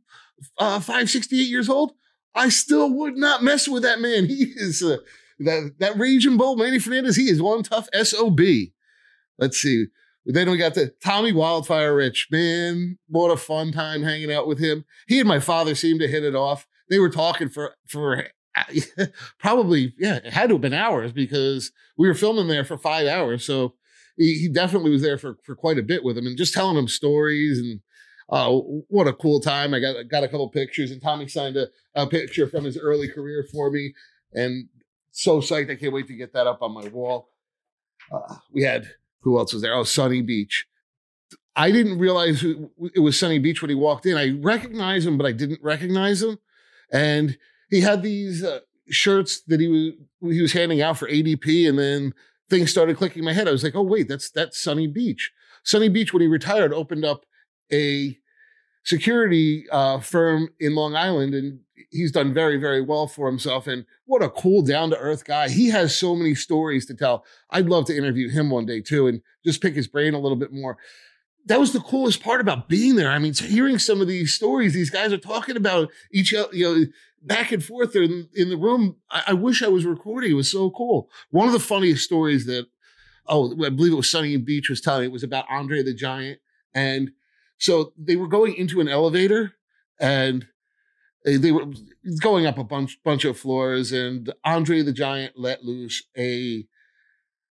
uh, 0.58 0.80
5, 0.80 1.10
68 1.10 1.42
years 1.42 1.68
old. 1.68 1.92
I 2.34 2.50
still 2.50 2.90
would 2.92 3.18
not 3.18 3.44
mess 3.44 3.68
with 3.68 3.84
that 3.84 4.00
man. 4.00 4.26
He 4.30 4.54
is 4.56 4.82
uh, 4.82 4.98
that 5.40 5.74
that 5.80 5.98
Raging 5.98 6.38
Bull, 6.38 6.56
Manny 6.56 6.80
Fernandez. 6.80 7.16
He 7.16 7.30
is 7.30 7.42
one 7.42 7.64
tough 7.64 7.88
sob. 8.04 8.40
Let's 9.38 9.58
see. 9.58 9.88
Then 10.25 10.50
we 10.50 10.58
got 10.58 10.74
the 10.74 10.92
Tommy 11.04 11.32
Wildfire 11.32 11.96
Rich. 11.96 12.30
Man, 12.32 12.98
what 13.08 13.30
a 13.30 13.38
fun 13.38 13.72
time 13.72 14.01
hanging 14.01 14.34
out 14.34 14.48
with 14.48 14.60
him. 14.60 14.86
He 15.08 15.20
and 15.20 15.27
my 15.27 15.39
father 15.39 15.75
seemed 15.75 16.00
to 16.00 16.08
hit 16.08 16.24
it 16.24 16.36
off. 16.36 16.68
They 16.89 17.00
were 17.00 17.10
talking 17.10 17.50
for 17.50 17.75
for 17.88 18.27
probably 19.39 19.94
yeah, 20.00 20.15
it 20.15 20.34
had 20.34 20.50
to 20.50 20.56
have 20.56 20.62
been 20.62 20.74
hours 20.74 21.12
because 21.12 21.72
we 21.98 22.08
were 22.08 22.13
filming 22.13 22.48
there 22.48 22.65
for 22.65 22.77
five 22.77 23.08
hours. 23.08 23.46
So 23.46 23.75
he, 24.18 24.39
he 24.39 24.50
definitely 24.50 24.92
was 24.92 25.04
there 25.04 25.18
for 25.18 25.38
for 25.44 25.56
quite 25.56 25.77
a 25.77 25.84
bit 25.84 26.04
with 26.04 26.18
him 26.18 26.25
and 26.25 26.38
just 26.38 26.54
telling 26.54 26.77
him 26.77 26.88
stories 26.88 27.60
and 27.60 27.82
uh, 28.27 28.51
what 28.88 29.08
a 29.08 29.13
cool 29.13 29.39
time. 29.39 29.75
I 29.75 29.80
got 29.80 30.08
got 30.10 30.24
a 30.24 30.27
couple 30.27 30.50
pictures 30.50 30.89
and 30.89 31.01
Tommy 31.01 31.27
signed 31.27 31.58
a, 31.58 31.68
a 31.94 32.08
picture 32.08 32.48
from 32.48 32.63
his 32.63 32.77
early 32.77 33.08
career 33.08 33.46
for 33.51 33.70
me 33.70 33.94
and 34.34 34.70
so 35.12 35.39
psyched. 35.39 35.70
I 35.70 35.75
can't 35.75 35.94
wait 35.94 36.08
to 36.08 36.15
get 36.15 36.34
that 36.34 36.48
up 36.48 36.63
on 36.63 36.74
my 36.74 36.88
wall. 36.88 37.30
Uh, 38.12 38.36
we 38.51 38.63
had 38.63 38.88
who 39.25 39.38
else 39.39 39.51
was 39.51 39.62
there? 39.63 39.74
Oh, 39.74 39.84
Sonny 39.84 40.22
Beach. 40.22 40.65
I 41.55 41.72
didn't 41.72 42.00
realize 42.00 42.44
it 42.44 43.00
was 43.00 43.20
Sonny 43.20 43.39
Beach 43.39 43.62
when 43.62 43.70
he 43.70 43.75
walked 43.75 44.05
in. 44.05 44.15
I 44.17 44.38
recognized 44.39 45.08
him, 45.08 45.17
but 45.17 45.25
I 45.25 45.32
didn't 45.32 45.63
recognize 45.63 46.22
him. 46.22 46.38
And 46.94 47.38
he 47.70 47.82
had 47.82 48.03
these 48.03 48.44
uh, 48.44 48.60
shirts 48.89 49.41
that 49.48 49.60
he 49.60 49.67
was 49.67 50.34
he 50.34 50.41
was 50.41 50.53
handing 50.53 50.82
out 50.82 50.98
for 50.98 51.10
APB, 51.10 51.67
and 51.67 51.79
then 51.79 52.13
things 52.50 52.70
started 52.70 52.98
clicking 52.98 53.20
in 53.20 53.25
my 53.25 53.34
head. 53.34 53.48
I 53.48 53.51
was 53.51 53.63
like, 53.63 53.75
oh 53.75 53.82
wait, 53.82 54.08
that's 54.08 54.29
that's 54.29 54.62
Sonny 54.62 54.88
Beach. 54.88 55.32
Sonny 55.63 55.89
Beach, 55.89 56.13
when 56.13 56.22
he 56.22 56.27
retired, 56.27 56.72
opened 56.72 57.03
up 57.03 57.25
a 57.74 58.17
security 58.84 59.65
uh, 59.72 60.00
firm 60.00 60.50
in 60.60 60.75
Long 60.75 60.96
Island, 60.96 61.34
and 61.34 61.62
he's 61.91 62.12
done 62.12 62.34
very, 62.34 62.58
very 62.58 62.82
well 62.82 63.08
for 63.08 63.27
himself. 63.27 63.67
And 63.67 63.86
what 64.05 64.24
a 64.24 64.29
cool, 64.29 64.62
down 64.62 64.89
to 64.91 64.98
earth 64.98 65.25
guy. 65.25 65.50
He 65.50 65.70
has 65.70 65.96
so 65.96 66.15
many 66.15 66.36
stories 66.36 66.86
to 66.88 66.94
tell. 66.94 67.25
I'd 67.50 67.67
love 67.67 67.86
to 67.86 67.98
interview 67.98 68.29
him 68.29 68.50
one 68.50 68.65
day 68.65 68.82
too 68.82 69.08
and 69.08 69.22
just 69.44 69.62
pick 69.62 69.75
his 69.75 69.88
brain 69.88 70.13
a 70.13 70.20
little 70.20 70.38
bit 70.38 70.53
more. 70.53 70.77
That 71.48 71.60
was 71.60 71.74
the 71.74 71.79
coolest 71.79 72.24
part 72.24 72.41
about 72.41 72.70
being 72.70 72.96
there. 72.96 73.12
I 73.12 73.20
mean, 73.20 73.34
hearing 73.34 73.77
some 73.77 74.01
of 74.01 74.08
these 74.08 74.34
stories, 74.34 74.74
these 74.74 74.89
guys 74.89 75.13
are 75.13 75.17
talking 75.17 75.58
about 75.58 75.89
each 76.12 76.34
other, 76.34 76.55
you 76.55 76.63
know, 76.65 76.86
back 77.22 77.51
and 77.51 77.63
forth 77.63 77.96
in, 77.96 78.29
in 78.34 78.50
the 78.50 78.58
room. 78.58 78.98
I, 79.12 79.24
I 79.27 79.34
wish 79.34 79.62
I 79.62 79.67
was 79.67 79.86
recording. 79.86 80.32
It 80.32 80.36
was 80.36 80.51
so 80.51 80.72
cool. 80.72 81.10
One 81.29 81.48
of 81.48 81.53
the 81.53 81.60
funniest 81.60 82.03
stories 82.03 82.46
that, 82.48 82.67
oh, 83.27 83.51
I 83.63 83.70
believe 83.70 83.94
it 83.94 83.98
was 83.98 84.10
Sonny 84.10 84.38
Beach 84.38 84.70
was 84.70 84.82
telling, 84.82 85.05
it 85.05 85.12
was 85.12 85.24
about 85.24 85.46
Andre 85.50 85.84
the 85.84 85.94
Giant. 85.94 86.39
And 86.74 87.12
so 87.58 87.94
they 87.98 88.15
were 88.15 88.27
going 88.27 88.55
into 88.55 88.82
an 88.82 88.88
elevator 88.88 89.53
and 90.00 90.48
they 91.25 91.51
were 91.51 91.65
going 92.22 92.46
up 92.46 92.58
a 92.58 92.63
bunch 92.63 93.01
bunch 93.03 93.25
of 93.25 93.38
floors, 93.38 93.91
and 93.91 94.32
Andre 94.44 94.82
the 94.82 94.94
Giant 94.94 95.34
let 95.36 95.63
loose 95.63 96.03
a 96.17 96.65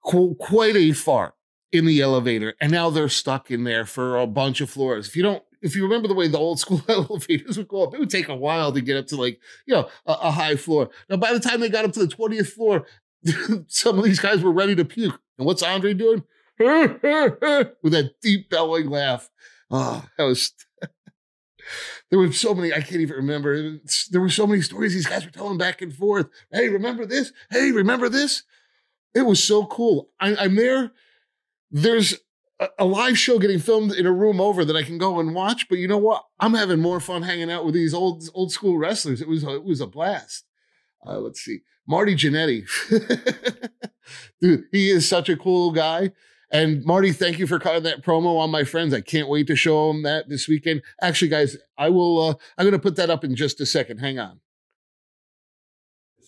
quite 0.02 0.76
a 0.76 0.92
fart 0.92 1.34
in 1.70 1.84
the 1.84 2.00
elevator, 2.00 2.54
and 2.60 2.72
now 2.72 2.88
they're 2.88 3.08
stuck 3.08 3.50
in 3.50 3.64
there 3.64 3.84
for 3.84 4.16
a 4.16 4.26
bunch 4.26 4.60
of 4.60 4.70
floors. 4.70 5.06
If 5.06 5.16
you 5.16 5.22
don't, 5.22 5.42
if 5.60 5.76
you 5.76 5.82
remember 5.82 6.08
the 6.08 6.14
way 6.14 6.28
the 6.28 6.38
old 6.38 6.58
school 6.60 6.82
elevators 6.88 7.58
would 7.58 7.68
go 7.68 7.84
up, 7.84 7.94
it 7.94 8.00
would 8.00 8.10
take 8.10 8.28
a 8.28 8.37
while 8.37 8.72
to 8.72 8.80
get 8.80 8.96
up 8.96 9.06
to 9.08 9.16
like 9.16 9.38
you 9.66 9.75
know 9.75 9.88
a, 10.06 10.12
a 10.12 10.30
high 10.30 10.56
floor. 10.56 10.90
Now, 11.10 11.16
by 11.16 11.32
the 11.32 11.40
time 11.40 11.60
they 11.60 11.68
got 11.68 11.84
up 11.84 11.92
to 11.92 12.00
the 12.00 12.08
twentieth 12.08 12.52
floor, 12.52 12.87
some 13.68 13.98
of 13.98 14.04
these 14.04 14.20
guys 14.20 14.42
were 14.42 14.52
ready 14.52 14.75
to 14.76 14.84
puke. 14.84 15.20
And 15.37 15.46
what's 15.46 15.62
Andre 15.62 15.94
doing? 15.94 16.25
with 16.58 17.92
that 17.92 18.14
deep 18.20 18.50
bellowing 18.50 18.90
laugh. 18.90 19.30
Oh, 19.70 20.04
that 20.16 20.25
was 20.25 20.52
there 22.10 22.18
were 22.18 22.32
so 22.32 22.54
many, 22.54 22.72
I 22.72 22.80
can't 22.80 23.00
even 23.00 23.16
remember. 23.16 23.78
There 24.10 24.20
were 24.20 24.30
so 24.30 24.46
many 24.46 24.62
stories 24.62 24.94
these 24.94 25.07
guys 25.07 25.24
were 25.24 25.31
telling 25.31 25.59
back 25.59 25.83
and 25.83 25.94
forth. 25.94 26.28
Hey, 26.52 26.68
remember 26.68 27.07
this? 27.07 27.33
Hey, 27.50 27.72
remember 27.72 28.09
this? 28.09 28.42
It 29.14 29.22
was 29.22 29.42
so 29.42 29.66
cool. 29.66 30.11
I, 30.20 30.44
am 30.44 30.57
there. 30.57 30.92
There's 31.70 32.14
a, 32.61 32.68
a, 32.78 32.85
live 32.85 33.18
show 33.18 33.38
getting 33.38 33.59
filmed 33.59 33.92
in 33.92 34.07
a 34.07 34.12
room 34.12 34.40
over 34.40 34.64
that 34.64 34.76
I 34.76 34.83
can 34.83 34.98
go 34.98 35.18
and 35.18 35.35
watch. 35.35 35.68
But 35.68 35.78
you 35.78 35.88
know 35.88 35.98
what? 35.98 36.24
I'm 36.40 36.54
having 36.54 36.81
more 36.81 37.00
fun 37.00 37.22
hanging 37.22 37.50
out 37.50 37.64
with 37.64 37.74
these 37.74 37.94
old 37.94 38.28
old 38.35 38.52
school 38.52 38.78
wrestlers. 38.78 39.20
It 39.20 39.28
was 39.28 39.44
it 39.44 39.64
was 39.64 39.81
a 39.81 39.87
blast. 39.87 40.44
Uh, 41.07 41.18
let's 41.18 41.40
see, 41.40 41.61
Marty 41.87 42.14
Jannetty. 42.14 42.66
Dude, 44.40 44.64
he 44.72 44.90
is 44.90 45.09
such 45.09 45.28
a 45.28 45.37
cool 45.37 45.70
guy. 45.72 46.12
And 46.50 46.84
Marty, 46.84 47.12
thank 47.12 47.38
you 47.38 47.46
for 47.46 47.58
cutting 47.58 47.82
that 47.82 48.02
promo 48.02 48.38
on 48.38 48.50
my 48.50 48.64
friends. 48.64 48.94
I 48.94 49.02
can't 49.02 49.28
wait 49.28 49.46
to 49.48 49.56
show 49.56 49.88
them 49.88 50.02
that 50.04 50.28
this 50.28 50.48
weekend. 50.48 50.82
Actually, 51.02 51.28
guys, 51.28 51.56
I 51.76 51.90
will. 51.90 52.20
Uh, 52.20 52.34
I'm 52.56 52.64
going 52.64 52.72
to 52.72 52.78
put 52.78 52.96
that 52.96 53.11
up 53.11 53.22
in 53.22 53.37
just 53.37 53.61
a 53.61 53.66
second. 53.66 53.98
Hang 53.98 54.18
on. 54.18 54.40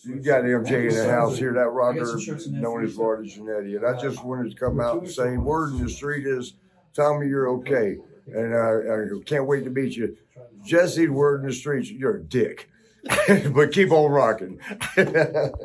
You 0.03 0.15
got 0.15 0.43
MJ 0.43 0.89
in 0.89 0.95
the 0.95 1.09
house 1.09 1.37
here, 1.37 1.53
that 1.53 1.69
Rocker 1.69 2.05
known 2.49 2.83
as 2.83 2.97
Marty 2.97 3.29
Jannetty, 3.29 3.75
and 3.75 3.85
I 3.85 3.99
just 4.01 4.23
wanted 4.23 4.49
to 4.49 4.57
come 4.57 4.79
out 4.79 4.97
and 4.97 5.09
say, 5.09 5.37
word 5.37 5.73
in 5.73 5.83
the 5.83 5.89
street 5.89 6.25
is, 6.25 6.55
tell 6.95 7.19
me 7.19 7.27
you're 7.27 7.47
okay, 7.49 7.97
and 8.25 8.51
uh, 8.51 8.93
I 8.93 9.23
can't 9.27 9.45
wait 9.45 9.63
to 9.63 9.69
meet 9.69 9.95
you. 9.95 10.17
Jesse, 10.65 11.07
word 11.07 11.41
in 11.41 11.47
the 11.47 11.53
streets, 11.53 11.91
you're 11.91 12.17
a 12.17 12.23
dick, 12.23 12.67
but 13.53 13.71
keep 13.71 13.91
on 13.91 14.09
rocking. 14.09 14.59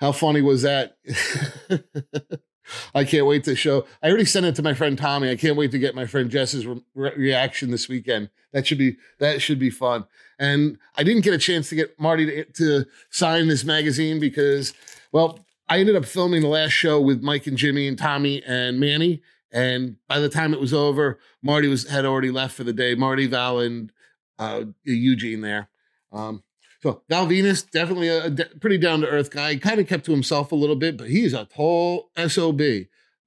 How 0.00 0.12
funny 0.12 0.40
was 0.40 0.62
that? 0.62 0.96
I 2.94 3.04
can't 3.04 3.26
wait 3.26 3.44
to 3.44 3.54
show. 3.56 3.86
I 4.02 4.08
already 4.08 4.24
sent 4.24 4.46
it 4.46 4.54
to 4.56 4.62
my 4.62 4.74
friend 4.74 4.96
Tommy. 4.96 5.30
I 5.30 5.36
can't 5.36 5.56
wait 5.56 5.70
to 5.72 5.78
get 5.78 5.94
my 5.94 6.06
friend 6.06 6.30
Jess's 6.30 6.66
re- 6.66 6.80
reaction 6.94 7.70
this 7.70 7.88
weekend. 7.88 8.30
That 8.52 8.66
should 8.66 8.78
be 8.78 8.96
that 9.18 9.42
should 9.42 9.58
be 9.58 9.70
fun. 9.70 10.06
And 10.38 10.78
I 10.96 11.02
didn't 11.02 11.24
get 11.24 11.34
a 11.34 11.38
chance 11.38 11.68
to 11.68 11.74
get 11.74 11.98
Marty 11.98 12.26
to, 12.26 12.44
to 12.44 12.84
sign 13.10 13.48
this 13.48 13.64
magazine 13.64 14.18
because, 14.20 14.72
well, 15.12 15.40
I 15.68 15.78
ended 15.78 15.96
up 15.96 16.04
filming 16.04 16.42
the 16.42 16.48
last 16.48 16.72
show 16.72 17.00
with 17.00 17.22
Mike 17.22 17.46
and 17.46 17.56
Jimmy 17.56 17.86
and 17.86 17.98
Tommy 17.98 18.42
and 18.44 18.80
Manny. 18.80 19.22
And 19.52 19.96
by 20.08 20.18
the 20.18 20.28
time 20.28 20.54
it 20.54 20.60
was 20.60 20.72
over, 20.72 21.18
Marty 21.42 21.68
was 21.68 21.88
had 21.88 22.04
already 22.04 22.30
left 22.30 22.54
for 22.54 22.64
the 22.64 22.72
day. 22.72 22.94
Marty, 22.94 23.26
Val, 23.26 23.58
and 23.60 23.92
uh, 24.38 24.64
Eugene 24.84 25.40
there. 25.40 25.68
Um, 26.12 26.42
so 26.82 27.02
Val 27.08 27.26
Venis, 27.26 27.68
definitely 27.70 28.08
a, 28.08 28.30
pretty 28.60 28.78
down 28.78 29.00
to 29.00 29.08
earth 29.08 29.30
guy. 29.30 29.56
Kind 29.56 29.80
of 29.80 29.86
kept 29.86 30.06
to 30.06 30.12
himself 30.12 30.50
a 30.50 30.56
little 30.56 30.76
bit, 30.76 30.96
but 30.96 31.08
he's 31.08 31.34
a 31.34 31.44
tall 31.44 32.10
sob. 32.28 32.60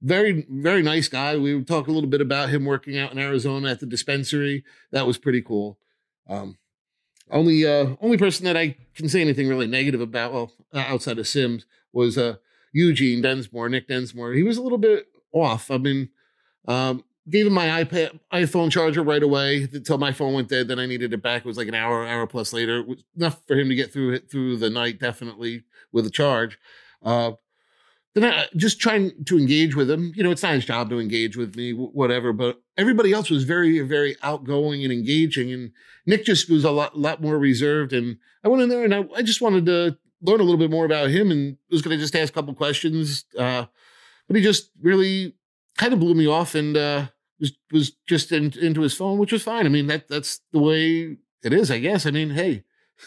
Very, 0.02 0.46
very 0.50 0.82
nice 0.82 1.08
guy. 1.08 1.36
We 1.36 1.62
talked 1.62 1.88
a 1.88 1.92
little 1.92 2.10
bit 2.10 2.20
about 2.20 2.50
him 2.50 2.64
working 2.64 2.98
out 2.98 3.12
in 3.12 3.18
Arizona 3.18 3.70
at 3.70 3.80
the 3.80 3.86
dispensary. 3.86 4.64
That 4.90 5.06
was 5.06 5.18
pretty 5.18 5.40
cool. 5.40 5.78
Um, 6.28 6.58
only, 7.30 7.66
uh, 7.66 7.96
only 8.00 8.18
person 8.18 8.44
that 8.44 8.56
I 8.56 8.76
can 8.94 9.08
say 9.08 9.20
anything 9.20 9.48
really 9.48 9.66
negative 9.66 10.00
about, 10.00 10.32
well, 10.32 10.52
outside 10.74 11.18
of 11.18 11.28
Sims, 11.28 11.64
was 11.92 12.18
uh, 12.18 12.36
Eugene 12.72 13.22
Dinsmore, 13.22 13.68
Nick 13.68 13.88
Dinsmore. 13.88 14.32
He 14.32 14.42
was 14.42 14.58
a 14.58 14.62
little 14.62 14.78
bit 14.78 15.06
off. 15.32 15.70
I 15.70 15.78
mean, 15.78 16.10
um, 16.66 17.04
gave 17.28 17.46
him 17.46 17.52
my 17.52 17.84
iPad 17.84 18.18
iPhone 18.32 18.70
charger 18.70 19.02
right 19.02 19.22
away 19.22 19.68
until 19.72 19.98
my 19.98 20.12
phone 20.12 20.34
went 20.34 20.48
dead. 20.48 20.68
Then 20.68 20.78
I 20.78 20.86
needed 20.86 21.12
it 21.12 21.22
back. 21.22 21.42
It 21.42 21.48
was 21.48 21.56
like 21.56 21.68
an 21.68 21.74
hour, 21.74 22.06
hour 22.06 22.26
plus 22.26 22.52
later. 22.52 22.80
It 22.80 22.86
was 22.86 23.04
enough 23.16 23.40
for 23.46 23.58
him 23.58 23.68
to 23.68 23.74
get 23.74 23.92
through 23.92 24.12
it 24.12 24.30
through 24.30 24.58
the 24.58 24.70
night, 24.70 25.00
definitely 25.00 25.64
with 25.92 26.06
a 26.06 26.10
charge. 26.10 26.58
Uh, 27.02 27.32
then 28.14 28.24
I 28.24 28.46
just 28.56 28.80
trying 28.80 29.24
to 29.24 29.38
engage 29.38 29.74
with 29.74 29.90
him. 29.90 30.12
You 30.14 30.22
know, 30.22 30.30
it's 30.30 30.42
not 30.42 30.54
his 30.54 30.64
job 30.64 30.88
to 30.90 31.00
engage 31.00 31.36
with 31.36 31.56
me, 31.56 31.72
whatever. 31.72 32.32
But 32.32 32.60
everybody 32.76 33.12
else 33.12 33.28
was 33.28 33.44
very, 33.44 33.80
very 33.80 34.16
outgoing 34.22 34.84
and 34.84 34.92
engaging, 34.92 35.52
and 35.52 35.72
Nick 36.06 36.24
just 36.24 36.48
was 36.48 36.64
a 36.64 36.70
lot, 36.70 36.96
lot 36.96 37.20
more 37.20 37.38
reserved. 37.38 37.92
And 37.92 38.18
I 38.44 38.48
went 38.48 38.62
in 38.62 38.68
there 38.68 38.84
and 38.84 38.94
I, 38.94 39.04
I 39.16 39.22
just 39.22 39.40
wanted 39.40 39.66
to 39.66 39.98
learn 40.22 40.40
a 40.40 40.44
little 40.44 40.58
bit 40.58 40.70
more 40.70 40.84
about 40.84 41.10
him, 41.10 41.30
and 41.30 41.56
was 41.70 41.82
going 41.82 41.96
to 41.96 42.02
just 42.02 42.14
ask 42.14 42.32
a 42.32 42.34
couple 42.34 42.54
questions. 42.54 43.24
Uh, 43.36 43.66
but 44.28 44.36
he 44.36 44.42
just 44.42 44.70
really 44.80 45.34
kind 45.76 45.92
of 45.92 45.98
blew 45.98 46.14
me 46.14 46.28
off, 46.28 46.54
and 46.54 46.76
uh, 46.76 47.06
was 47.40 47.52
was 47.72 47.92
just 48.06 48.32
in, 48.32 48.52
into 48.60 48.80
his 48.80 48.94
phone, 48.94 49.18
which 49.18 49.32
was 49.32 49.42
fine. 49.42 49.66
I 49.66 49.68
mean, 49.68 49.86
that 49.88 50.08
that's 50.08 50.40
the 50.52 50.60
way 50.60 51.16
it 51.42 51.52
is, 51.52 51.70
I 51.70 51.78
guess. 51.78 52.06
I 52.06 52.10
mean, 52.10 52.30
hey, 52.30 52.64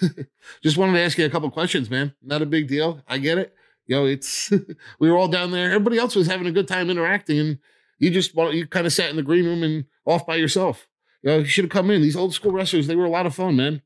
just 0.64 0.78
wanted 0.78 0.94
to 0.94 1.02
ask 1.02 1.18
you 1.18 1.26
a 1.26 1.30
couple 1.30 1.50
questions, 1.50 1.90
man. 1.90 2.14
Not 2.22 2.42
a 2.42 2.46
big 2.46 2.68
deal. 2.68 3.02
I 3.08 3.18
get 3.18 3.38
it. 3.38 3.56
You 3.86 3.96
know, 3.96 4.06
it's 4.06 4.52
we 5.00 5.10
were 5.10 5.18
all 5.18 5.28
down 5.28 5.52
there. 5.52 5.72
Everybody 5.72 5.98
else 5.98 6.16
was 6.16 6.28
having 6.28 6.48
a 6.48 6.52
good 6.52 6.68
time 6.68 6.90
interacting, 6.90 7.40
and 7.40 7.60
you 8.00 8.12
just 8.12 8.36
you 8.36 8.68
kind 8.68 8.86
of 8.86 8.94
sat 8.94 9.10
in 9.10 9.16
the 9.16 9.24
green 9.24 9.46
room 9.46 9.64
and 9.64 9.86
off 10.06 10.26
by 10.26 10.36
yourself. 10.36 10.88
You 11.24 11.32
know, 11.32 11.38
you 11.40 11.46
should 11.46 11.66
have 11.66 11.72
come 11.72 11.90
in. 11.90 12.02
These 12.02 12.16
old 12.16 12.34
school 12.34 12.52
wrestlers, 12.52 12.88
they 12.88 12.96
were 12.96 13.06
a 13.06 13.10
lot 13.10 13.26
of 13.26 13.36
fun, 13.36 13.56
man. 13.56 13.82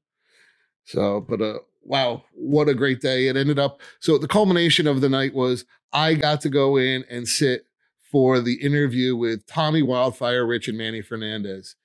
So, 0.86 1.22
but 1.22 1.42
uh, 1.42 1.60
wow, 1.84 2.24
what 2.34 2.68
a 2.68 2.74
great 2.74 3.00
day! 3.02 3.28
It 3.28 3.38
ended 3.38 3.60
up. 3.60 3.80
So 4.00 4.18
the 4.18 4.28
culmination 4.28 4.88
of 4.88 5.02
the 5.02 5.10
night 5.10 5.34
was 5.34 5.66
I 5.94 6.16
got 6.16 6.42
to 6.42 6.50
go 6.50 6.78
in 6.78 7.06
and 7.10 7.28
sit 7.28 7.68
for 8.12 8.42
the 8.42 8.56
interview 8.56 9.16
with 9.16 9.46
Tommy 9.48 9.82
Wildfire, 9.82 10.46
Rich, 10.46 10.68
and 10.68 10.78
Manny 10.78 11.02
Fernandez. 11.02 11.76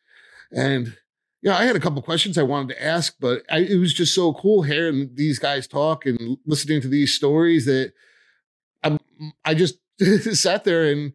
And 0.53 0.97
yeah, 1.43 1.57
I 1.57 1.65
had 1.65 1.77
a 1.77 1.81
couple 1.81 2.03
questions 2.03 2.37
I 2.37 2.43
wanted 2.43 2.75
to 2.75 2.85
ask, 2.85 3.15
but 3.21 3.43
I, 3.49 3.59
it 3.59 3.79
was 3.79 3.95
just 3.95 4.15
so 4.15 4.35
cool 4.35 4.63
hearing 4.63 5.11
these 5.15 5.39
guys 5.39 5.67
talk 5.69 6.05
and 6.05 6.39
listening 6.45 6.81
to 6.81 6.89
these 6.89 7.15
stories 7.15 7.67
that 7.67 7.93
I, 8.83 8.99
I 9.45 9.55
just 9.55 9.79
sat 10.33 10.65
there 10.65 10.91
and 10.91 11.13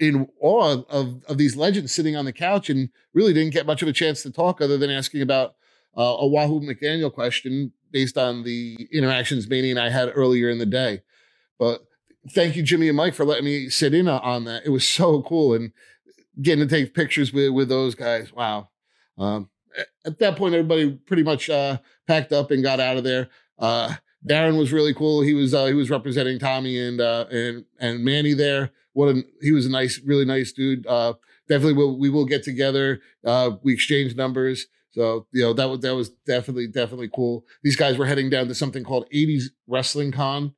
in 0.00 0.28
awe 0.40 0.82
of 0.88 1.22
of 1.28 1.38
these 1.38 1.56
legends 1.56 1.92
sitting 1.92 2.16
on 2.16 2.24
the 2.24 2.32
couch 2.32 2.68
and 2.68 2.88
really 3.12 3.32
didn't 3.32 3.52
get 3.52 3.66
much 3.66 3.80
of 3.80 3.88
a 3.88 3.92
chance 3.92 4.22
to 4.22 4.30
talk 4.30 4.60
other 4.60 4.76
than 4.76 4.90
asking 4.90 5.22
about 5.22 5.54
uh, 5.96 6.16
a 6.18 6.26
Wahoo 6.26 6.60
McDaniel 6.60 7.12
question 7.12 7.72
based 7.92 8.18
on 8.18 8.42
the 8.42 8.88
interactions 8.92 9.48
Manny 9.48 9.70
and 9.70 9.78
I 9.78 9.90
had 9.90 10.10
earlier 10.14 10.50
in 10.50 10.58
the 10.58 10.66
day. 10.66 11.02
But 11.58 11.86
thank 12.30 12.56
you, 12.56 12.62
Jimmy 12.62 12.88
and 12.88 12.96
Mike, 12.96 13.14
for 13.14 13.24
letting 13.24 13.44
me 13.44 13.68
sit 13.68 13.94
in 13.94 14.08
on 14.08 14.44
that. 14.44 14.64
It 14.64 14.70
was 14.70 14.86
so 14.86 15.22
cool 15.22 15.54
and 15.54 15.72
getting 16.40 16.66
to 16.66 16.74
take 16.74 16.94
pictures 16.94 17.32
with 17.32 17.52
with 17.52 17.68
those 17.68 17.94
guys. 17.94 18.32
Wow. 18.32 18.70
Um, 19.18 19.50
at 20.04 20.18
that 20.18 20.36
point, 20.36 20.54
everybody 20.54 20.92
pretty 20.92 21.22
much 21.22 21.50
uh, 21.50 21.78
packed 22.06 22.32
up 22.32 22.50
and 22.50 22.62
got 22.62 22.80
out 22.80 22.96
of 22.96 23.04
there. 23.04 23.28
Uh, 23.58 23.94
Darren 24.28 24.58
was 24.58 24.72
really 24.72 24.94
cool. 24.94 25.20
He 25.20 25.34
was 25.34 25.52
uh, 25.52 25.66
he 25.66 25.74
was 25.74 25.90
representing 25.90 26.38
Tommy 26.38 26.78
and 26.78 27.00
uh, 27.00 27.26
and 27.30 27.64
and 27.78 28.04
Manny 28.04 28.34
there. 28.34 28.70
What 28.92 29.08
a, 29.08 29.22
he 29.42 29.52
was 29.52 29.66
a 29.66 29.70
nice, 29.70 30.00
really 30.04 30.24
nice 30.24 30.52
dude. 30.52 30.86
Uh, 30.86 31.14
definitely, 31.48 31.74
will 31.74 31.98
we 31.98 32.08
will 32.08 32.24
get 32.24 32.42
together. 32.42 33.00
Uh, 33.24 33.52
we 33.62 33.74
exchanged 33.74 34.16
numbers. 34.16 34.66
So 34.92 35.26
you 35.32 35.42
know 35.42 35.52
that 35.52 35.68
was 35.68 35.80
that 35.80 35.94
was 35.94 36.10
definitely 36.26 36.68
definitely 36.68 37.10
cool. 37.12 37.44
These 37.62 37.76
guys 37.76 37.98
were 37.98 38.06
heading 38.06 38.30
down 38.30 38.48
to 38.48 38.54
something 38.54 38.84
called 38.84 39.08
80s 39.12 39.44
Wrestling 39.66 40.12
Con 40.12 40.54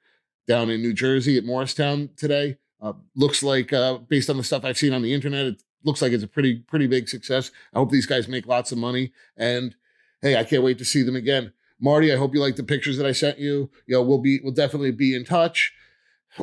down 0.47 0.71
in 0.71 0.83
New 0.83 0.93
Jersey 0.93 1.37
at 1.37 1.45
Morristown 1.45 2.11
today. 2.17 2.57
Uh, 2.81 2.93
looks 3.15 3.43
like 3.43 3.73
uh, 3.73 3.99
based 3.99 4.31
on 4.31 4.37
the 4.37 4.45
stuff 4.45 4.65
I've 4.65 4.79
seen 4.79 4.93
on 4.93 5.03
the 5.03 5.15
internet, 5.15 5.47
it 5.47 5.63
looks 5.85 6.03
like 6.03 6.13
it's 6.13 6.25
a 6.25 6.29
pretty 6.29 6.59
pretty 6.59 6.87
big 6.87 7.09
success. 7.09 7.51
I 7.75 7.79
hope 7.79 7.91
these 7.91 8.07
guys 8.07 8.29
make 8.29 8.47
lots 8.47 8.73
of 8.73 8.79
money. 8.79 9.13
And 9.37 9.75
hey, 10.21 10.37
I 10.37 10.45
can't 10.45 10.63
wait 10.63 10.79
to 10.79 10.85
see 10.85 11.03
them 11.03 11.17
again. 11.17 11.53
Marty, 11.81 12.13
I 12.13 12.17
hope 12.17 12.35
you 12.35 12.41
like 12.41 12.57
the 12.57 12.63
pictures 12.63 12.97
that 12.97 13.07
I 13.07 13.13
sent 13.13 13.39
you. 13.39 13.71
You 13.87 13.97
know, 13.97 14.03
we'll 14.03 14.19
be 14.19 14.41
we'll 14.43 14.53
definitely 14.53 14.93
be 14.93 15.15
in 15.15 15.25
touch. 15.25 15.73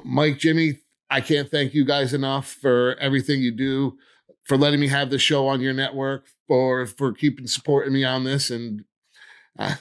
Mike, 0.04 0.40
Jimmy, 0.40 0.80
I 1.10 1.22
can't 1.22 1.50
thank 1.50 1.74
you 1.74 1.86
guys 1.86 2.14
enough 2.14 2.48
for 2.48 2.96
everything 3.00 3.42
you 3.42 3.52
do, 3.52 3.98
for 4.44 4.58
letting 4.58 4.80
me 4.80 4.88
have 4.88 5.10
the 5.10 5.20
show 5.20 5.48
on 5.48 5.62
your 5.62 5.74
network, 5.74 6.26
for 6.48 6.86
for 6.86 7.14
keeping 7.14 7.48
supporting 7.48 7.94
me 7.94 8.04
on 8.04 8.24
this. 8.24 8.50
And 8.50 8.86
uh, 9.58 9.76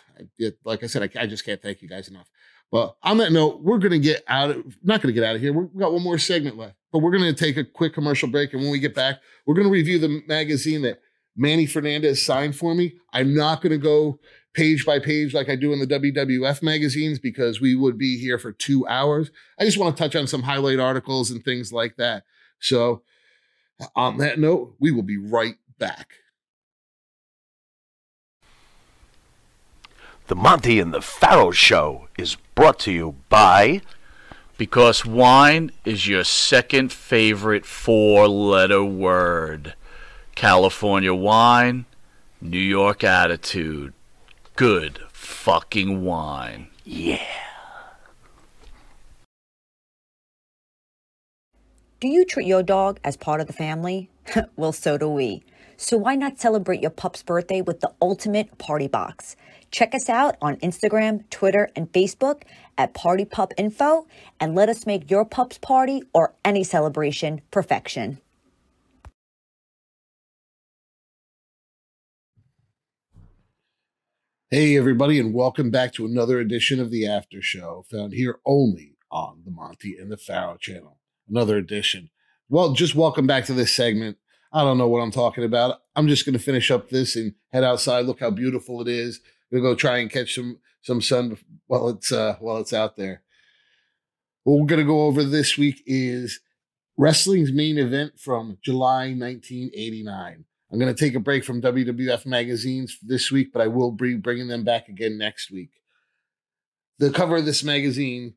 like 0.65 0.83
I 0.83 0.87
said, 0.87 1.03
I, 1.03 1.23
I, 1.23 1.27
just 1.27 1.45
can't 1.47 1.63
thank 1.63 1.81
you 1.81 1.89
guys 1.89 2.09
enough. 2.09 2.29
But 2.73 2.97
on 3.03 3.19
that 3.19 3.33
note, 3.33 3.61
we're 3.61 3.79
gonna 3.79 3.99
get 3.99 4.25
out 4.27 4.51
of 4.51 4.79
not 4.83 5.03
gonna 5.03 5.13
get 5.13 5.23
out 5.23 5.37
of 5.37 5.43
here. 5.43 5.53
We've 5.53 5.79
got 5.79 5.93
one 5.93 6.03
more 6.03 6.19
segment 6.19 6.57
left, 6.57 6.75
but 6.91 7.01
we're 7.01 7.13
gonna 7.13 7.35
take 7.35 7.59
a 7.59 7.65
quick 7.65 7.93
commercial 7.93 8.29
break, 8.29 8.55
and 8.55 8.63
when 8.63 8.73
we 8.73 8.79
get 8.79 8.95
back, 8.95 9.21
we're 9.47 9.55
gonna 9.55 9.69
review 9.69 9.99
the 9.99 10.23
magazine 10.27 10.81
that 10.83 11.01
Manny 11.37 11.67
Fernandez 11.67 12.25
signed 12.25 12.57
for 12.57 12.75
me. 12.75 12.95
I'm 13.13 13.35
not 13.35 13.61
gonna 13.61 13.77
go 13.77 14.19
page 14.55 14.87
by 14.87 14.99
page 14.99 15.35
like 15.35 15.51
I 15.51 15.57
do 15.57 15.75
in 15.75 15.81
the 15.81 15.87
WWF 15.87 16.63
magazines 16.63 17.19
because 17.19 17.61
we 17.61 17.75
would 17.75 17.99
be 17.99 18.19
here 18.19 18.39
for 18.39 18.53
two 18.53 18.87
hours. 18.87 19.31
I 19.59 19.65
just 19.65 19.79
want 19.79 19.95
to 19.95 20.03
touch 20.03 20.17
on 20.17 20.27
some 20.27 20.43
highlight 20.43 20.81
articles 20.81 21.31
and 21.31 21.45
things 21.45 21.73
like 21.73 21.97
that. 21.97 22.25
So, 22.59 23.03
on 23.97 24.19
that 24.19 24.39
note, 24.39 24.77
we 24.79 24.93
will 24.93 25.03
be 25.03 25.19
right 25.19 25.57
back. 25.79 26.22
The 30.33 30.37
Monty 30.37 30.81
and 30.81 30.95
the 30.95 31.03
Pharaoh 31.03 31.51
Show 31.51 32.09
is 32.17 32.39
brought 32.55 32.79
to 32.79 32.91
you 32.91 33.17
by. 33.29 33.83
Because 34.57 35.05
wine 35.05 35.73
is 35.85 36.09
your 36.09 36.25
second 36.25 36.91
favorite 36.91 37.67
four 37.67 38.27
letter 38.29 38.83
word. 38.83 39.75
California 40.35 41.13
wine, 41.13 41.85
New 42.41 42.57
York 42.57 43.05
attitude 43.05 43.93
good 44.57 45.01
fucking 45.13 46.03
wine. 46.03 46.69
Yeah. 46.83 47.21
Do 52.01 52.09
you 52.09 52.25
treat 52.25 52.47
your 52.47 52.63
dog 52.63 53.01
as 53.05 53.19
part 53.19 53.43
of 53.43 53.49
the 53.49 53.53
family? 53.53 54.09
well, 54.57 54.73
so 54.73 54.97
do 54.97 55.11
we. 55.11 55.43
So 55.77 55.99
why 55.99 56.15
not 56.15 56.39
celebrate 56.39 56.81
your 56.81 56.91
pup's 56.91 57.23
birthday 57.23 57.61
with 57.61 57.81
the 57.81 57.93
ultimate 58.01 58.57
party 58.57 58.89
box? 58.89 59.37
Check 59.73 59.95
us 59.95 60.11
out 60.11 60.37
on 60.43 60.57
Instagram, 60.57 61.29
Twitter, 61.31 61.71
and 61.75 61.91
Facebook 61.91 62.43
at 62.77 62.93
Party 62.93 63.25
Pup 63.25 63.55
Info 63.57 64.07
and 64.39 64.55
let 64.55 64.69
us 64.69 64.85
make 64.87 65.11
your 65.11 65.25
pup's 65.25 65.57
party 65.57 66.03
or 66.13 66.35
any 66.45 66.63
celebration 66.63 67.41
perfection. 67.51 68.21
Hey, 74.51 74.77
everybody, 74.77 75.19
and 75.19 75.33
welcome 75.33 75.71
back 75.71 75.95
to 75.95 76.05
another 76.05 76.39
edition 76.39 76.79
of 76.79 76.91
the 76.91 77.07
After 77.07 77.41
Show, 77.41 77.87
found 77.91 78.13
here 78.13 78.41
only 78.45 78.99
on 79.11 79.41
the 79.47 79.51
Monty 79.51 79.97
and 79.99 80.13
the 80.13 80.19
Pharaoh 80.19 80.59
channel. 80.61 80.99
Another 81.27 81.57
edition. 81.57 82.11
Well, 82.51 82.75
just 82.75 82.95
welcome 82.95 83.27
back 83.27 83.47
to 83.47 83.55
this 83.55 83.75
segment. 83.75 84.19
I 84.53 84.61
don't 84.61 84.77
know 84.77 84.89
what 84.89 85.01
I'm 85.01 85.11
talking 85.11 85.45
about. 85.45 85.81
I'm 85.97 86.09
just 86.09 86.27
going 86.27 86.35
to 86.35 86.39
finish 86.45 86.71
up 86.71 86.91
this 86.91 87.17
and 87.17 87.33
head 87.51 87.65
outside. 87.65 88.05
Look 88.05 88.21
how 88.21 88.31
beautiful 88.31 88.83
it 88.83 88.89
is. 88.89 89.21
Gonna 89.53 89.63
go 89.63 89.75
try 89.75 89.99
and 89.99 90.11
catch 90.11 90.35
some 90.35 90.59
some 90.81 91.03
sun 91.03 91.37
while 91.67 91.91
it's 91.91 92.11
uh 92.11 92.37
while 92.41 92.59
it's 92.59 92.73
out 92.73 92.97
there. 92.97 93.23
What 94.45 94.59
we're 94.59 94.67
gonna 94.67 94.85
go 94.85 95.03
over 95.03 95.23
this 95.23 95.59
week 95.59 95.83
is 95.87 96.41
wrestling's 96.97 97.53
main 97.53 97.79
event 97.79 98.19
from 98.19 98.59
July 98.63 99.13
1989. 99.15 100.45
I'm 100.73 100.79
to 100.79 100.95
take 100.95 101.15
a 101.15 101.21
break 101.21 101.45
from 101.45 101.61
WWF 101.61 102.25
magazines 102.25 102.99
this 103.03 103.31
week, 103.31 103.53
but 103.53 103.61
I 103.61 103.67
will 103.67 103.91
be 103.91 104.15
bringing 104.15 104.49
them 104.49 104.65
back 104.65 104.89
again 104.89 105.19
next 105.19 105.51
week. 105.51 105.71
The 106.99 107.11
cover 107.11 107.37
of 107.37 107.45
this 107.45 107.63
magazine, 107.63 108.35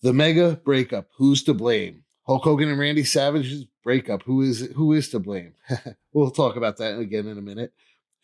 the 0.00 0.12
mega 0.12 0.60
breakup. 0.64 1.08
Who's 1.16 1.42
to 1.44 1.54
blame? 1.54 2.04
Hulk 2.26 2.44
Hogan 2.44 2.68
and 2.68 2.78
Randy 2.78 3.02
Savage's 3.02 3.66
breakup. 3.82 4.22
Who 4.22 4.42
is 4.42 4.70
who 4.76 4.92
is 4.92 5.08
to 5.10 5.18
blame? 5.18 5.54
we'll 6.12 6.30
talk 6.30 6.56
about 6.56 6.76
that 6.76 6.98
again 6.98 7.26
in 7.26 7.38
a 7.38 7.42
minute. 7.42 7.72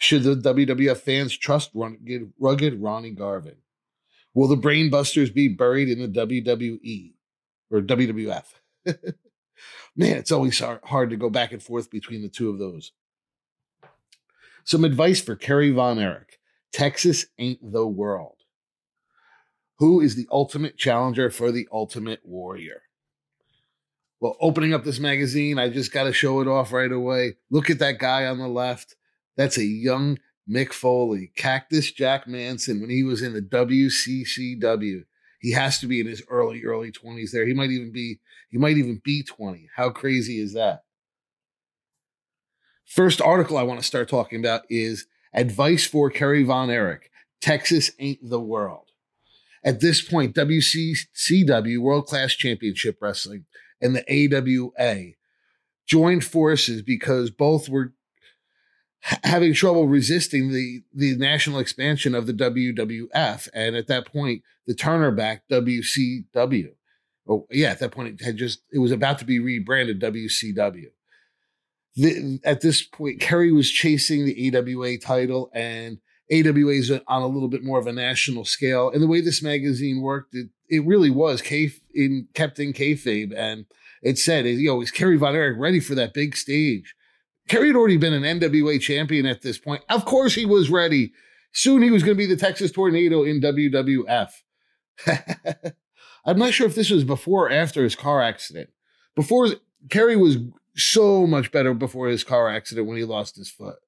Should 0.00 0.22
the 0.22 0.34
WWF 0.34 0.96
fans 0.96 1.36
trust 1.36 1.70
rugged, 1.74 2.32
rugged 2.38 2.80
Ronnie 2.80 3.10
Garvin? 3.10 3.56
Will 4.32 4.48
the 4.48 4.56
Brainbusters 4.56 5.32
be 5.32 5.46
buried 5.46 5.90
in 5.90 6.00
the 6.00 6.08
WWE 6.08 7.12
or 7.70 7.82
WWF? 7.82 8.44
Man, 9.96 10.16
it's 10.16 10.32
always 10.32 10.58
hard 10.58 11.10
to 11.10 11.16
go 11.16 11.28
back 11.28 11.52
and 11.52 11.62
forth 11.62 11.90
between 11.90 12.22
the 12.22 12.30
two 12.30 12.48
of 12.48 12.58
those. 12.58 12.92
Some 14.64 14.84
advice 14.84 15.20
for 15.20 15.36
Kerry 15.36 15.70
Von 15.70 15.98
Erich 15.98 16.38
Texas 16.72 17.26
ain't 17.38 17.60
the 17.72 17.86
world. 17.86 18.36
Who 19.80 20.00
is 20.00 20.14
the 20.14 20.28
ultimate 20.32 20.78
challenger 20.78 21.28
for 21.28 21.52
the 21.52 21.68
ultimate 21.70 22.20
warrior? 22.24 22.82
Well, 24.18 24.36
opening 24.40 24.72
up 24.72 24.84
this 24.84 24.98
magazine, 24.98 25.58
I 25.58 25.68
just 25.68 25.92
got 25.92 26.04
to 26.04 26.12
show 26.14 26.40
it 26.40 26.48
off 26.48 26.72
right 26.72 26.90
away. 26.90 27.36
Look 27.50 27.68
at 27.68 27.80
that 27.80 27.98
guy 27.98 28.26
on 28.26 28.38
the 28.38 28.48
left. 28.48 28.96
That's 29.36 29.58
a 29.58 29.64
young 29.64 30.18
Mick 30.48 30.72
Foley, 30.72 31.32
Cactus 31.36 31.92
Jack 31.92 32.26
Manson, 32.26 32.80
when 32.80 32.90
he 32.90 33.02
was 33.02 33.22
in 33.22 33.32
the 33.32 33.42
WCCW. 33.42 35.04
He 35.40 35.52
has 35.52 35.78
to 35.78 35.86
be 35.86 36.00
in 36.00 36.06
his 36.06 36.22
early, 36.28 36.64
early 36.64 36.92
20s 36.92 37.30
there. 37.30 37.46
He 37.46 37.54
might 37.54 37.70
even 37.70 37.92
be, 37.92 38.20
he 38.50 38.58
might 38.58 38.76
even 38.76 39.00
be 39.02 39.22
20. 39.22 39.68
How 39.76 39.90
crazy 39.90 40.38
is 40.38 40.52
that? 40.54 40.82
First 42.84 43.22
article 43.22 43.56
I 43.56 43.62
want 43.62 43.80
to 43.80 43.86
start 43.86 44.08
talking 44.08 44.40
about 44.40 44.62
is 44.68 45.06
Advice 45.32 45.86
for 45.86 46.10
Kerry 46.10 46.42
Von 46.42 46.70
Erich 46.70 47.10
Texas 47.40 47.92
Ain't 47.98 48.28
the 48.28 48.40
World. 48.40 48.90
At 49.64 49.80
this 49.80 50.02
point, 50.02 50.34
WCCW, 50.34 51.78
World 51.78 52.06
Class 52.06 52.34
Championship 52.34 52.98
Wrestling, 53.00 53.44
and 53.80 53.94
the 53.94 54.04
AWA 54.10 55.12
joined 55.86 56.24
forces 56.24 56.82
because 56.82 57.30
both 57.30 57.68
were 57.68 57.92
having 59.24 59.54
trouble 59.54 59.86
resisting 59.86 60.52
the, 60.52 60.82
the 60.94 61.16
national 61.16 61.58
expansion 61.58 62.14
of 62.14 62.26
the 62.26 62.32
WWF. 62.32 63.48
And 63.54 63.76
at 63.76 63.86
that 63.88 64.06
point, 64.06 64.42
the 64.66 64.74
Turner 64.74 65.10
back 65.10 65.42
WCW. 65.50 66.70
Oh, 67.28 67.46
yeah, 67.50 67.70
at 67.70 67.78
that 67.78 67.92
point, 67.92 68.20
it 68.20 68.24
had 68.24 68.36
just, 68.36 68.62
it 68.72 68.78
was 68.78 68.92
about 68.92 69.18
to 69.20 69.24
be 69.24 69.38
rebranded 69.38 70.00
WCW 70.00 70.88
the, 71.96 72.40
at 72.44 72.60
this 72.60 72.82
point, 72.82 73.20
Kerry 73.20 73.52
was 73.52 73.70
chasing 73.70 74.24
the 74.24 74.56
AWA 74.56 74.98
title, 74.98 75.50
and 75.52 75.98
AWA 76.32 76.72
is 76.72 76.90
on 76.90 77.22
a 77.22 77.26
little 77.26 77.48
bit 77.48 77.64
more 77.64 77.78
of 77.78 77.86
a 77.86 77.92
national 77.92 78.44
scale. 78.44 78.90
And 78.90 79.02
the 79.02 79.06
way 79.06 79.20
this 79.20 79.42
magazine 79.42 80.00
worked, 80.00 80.34
it, 80.34 80.48
it 80.68 80.86
really 80.86 81.10
was 81.10 81.42
K 81.42 81.72
in 81.94 82.28
kept 82.34 82.58
in 82.58 82.72
kayfabe, 82.72 83.34
and 83.36 83.66
it 84.02 84.18
said, 84.18 84.46
you 84.46 84.68
know, 84.68 84.80
is 84.80 84.90
Kerry 84.90 85.16
Von 85.16 85.34
Erich 85.34 85.58
ready 85.58 85.80
for 85.80 85.94
that 85.96 86.14
big 86.14 86.36
stage? 86.36 86.94
Kerry 87.50 87.66
had 87.66 87.76
already 87.76 87.96
been 87.96 88.12
an 88.12 88.38
NWA 88.38 88.80
champion 88.80 89.26
at 89.26 89.42
this 89.42 89.58
point. 89.58 89.82
Of 89.88 90.04
course, 90.04 90.36
he 90.36 90.46
was 90.46 90.70
ready. 90.70 91.12
Soon 91.50 91.82
he 91.82 91.90
was 91.90 92.04
going 92.04 92.16
to 92.16 92.18
be 92.18 92.26
the 92.26 92.36
Texas 92.36 92.70
Tornado 92.70 93.24
in 93.24 93.40
WWF. 93.40 94.30
I'm 96.24 96.38
not 96.38 96.52
sure 96.52 96.68
if 96.68 96.76
this 96.76 96.90
was 96.90 97.02
before 97.02 97.48
or 97.48 97.50
after 97.50 97.82
his 97.82 97.96
car 97.96 98.22
accident. 98.22 98.70
Before 99.16 99.48
Kerry 99.88 100.14
was 100.14 100.36
so 100.76 101.26
much 101.26 101.50
better 101.50 101.74
before 101.74 102.06
his 102.06 102.22
car 102.22 102.48
accident 102.48 102.86
when 102.86 102.98
he 102.98 103.02
lost 103.02 103.34
his 103.34 103.50
foot. 103.50 103.78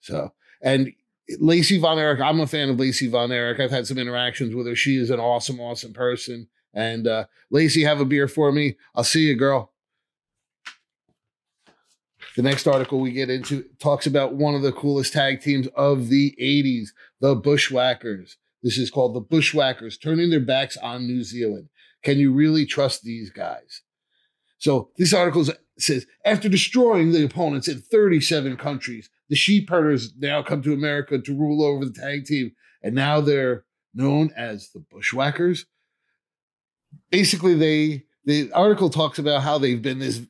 So, 0.00 0.32
and 0.60 0.90
Lacey 1.38 1.78
Von 1.78 2.00
Erich, 2.00 2.20
I'm 2.20 2.40
a 2.40 2.46
fan 2.48 2.70
of 2.70 2.80
Lacey 2.80 3.06
Von 3.06 3.30
Erich. 3.30 3.60
I've 3.60 3.70
had 3.70 3.86
some 3.86 3.98
interactions 3.98 4.52
with 4.52 4.66
her. 4.66 4.74
She 4.74 4.96
is 4.96 5.10
an 5.10 5.20
awesome, 5.20 5.60
awesome 5.60 5.92
person. 5.92 6.48
And 6.74 7.06
uh, 7.06 7.26
Lacey, 7.50 7.84
have 7.84 8.00
a 8.00 8.04
beer 8.04 8.26
for 8.26 8.50
me. 8.50 8.76
I'll 8.96 9.04
see 9.04 9.28
you, 9.28 9.36
girl. 9.36 9.70
The 12.36 12.42
next 12.42 12.66
article 12.66 13.00
we 13.00 13.12
get 13.12 13.30
into 13.30 13.64
talks 13.78 14.06
about 14.06 14.34
one 14.34 14.54
of 14.54 14.60
the 14.60 14.72
coolest 14.72 15.14
tag 15.14 15.40
teams 15.40 15.68
of 15.68 16.08
the 16.08 16.36
80s, 16.38 16.88
the 17.18 17.34
Bushwhackers. 17.34 18.36
This 18.62 18.76
is 18.76 18.90
called 18.90 19.14
the 19.14 19.20
Bushwhackers, 19.20 19.96
turning 19.96 20.28
their 20.28 20.40
backs 20.40 20.76
on 20.76 21.06
New 21.06 21.22
Zealand. 21.22 21.70
Can 22.02 22.18
you 22.18 22.32
really 22.32 22.66
trust 22.66 23.02
these 23.02 23.30
guys? 23.30 23.80
So 24.58 24.90
this 24.98 25.14
article 25.14 25.46
says 25.78 26.06
after 26.26 26.50
destroying 26.50 27.12
the 27.12 27.24
opponents 27.24 27.68
in 27.68 27.80
37 27.80 28.58
countries, 28.58 29.08
the 29.30 29.36
sheep 29.36 29.70
herders 29.70 30.12
now 30.18 30.42
come 30.42 30.62
to 30.62 30.74
America 30.74 31.18
to 31.18 31.36
rule 31.36 31.64
over 31.64 31.86
the 31.86 31.92
tag 31.92 32.26
team, 32.26 32.52
and 32.82 32.94
now 32.94 33.20
they're 33.20 33.64
known 33.94 34.30
as 34.36 34.70
the 34.70 34.80
Bushwhackers. 34.90 35.64
Basically, 37.10 37.54
they 37.54 38.04
the 38.26 38.52
article 38.52 38.90
talks 38.90 39.18
about 39.18 39.42
how 39.42 39.56
they've 39.56 39.80
been 39.80 40.00
this 40.00 40.20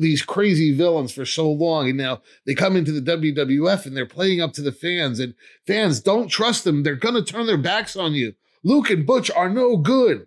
these 0.00 0.22
crazy 0.22 0.74
villains 0.74 1.12
for 1.12 1.24
so 1.24 1.50
long, 1.50 1.88
and 1.88 1.98
now 1.98 2.22
they 2.46 2.54
come 2.54 2.76
into 2.76 2.92
the 2.92 3.00
WWF 3.16 3.86
and 3.86 3.96
they're 3.96 4.06
playing 4.06 4.40
up 4.40 4.52
to 4.54 4.62
the 4.62 4.72
fans, 4.72 5.20
and 5.20 5.34
fans 5.66 6.00
don't 6.00 6.28
trust 6.28 6.64
them. 6.64 6.82
They're 6.82 6.96
gonna 6.96 7.22
turn 7.22 7.46
their 7.46 7.58
backs 7.58 7.96
on 7.96 8.14
you. 8.14 8.34
Luke 8.64 8.90
and 8.90 9.06
Butch 9.06 9.30
are 9.30 9.48
no 9.48 9.76
good. 9.76 10.26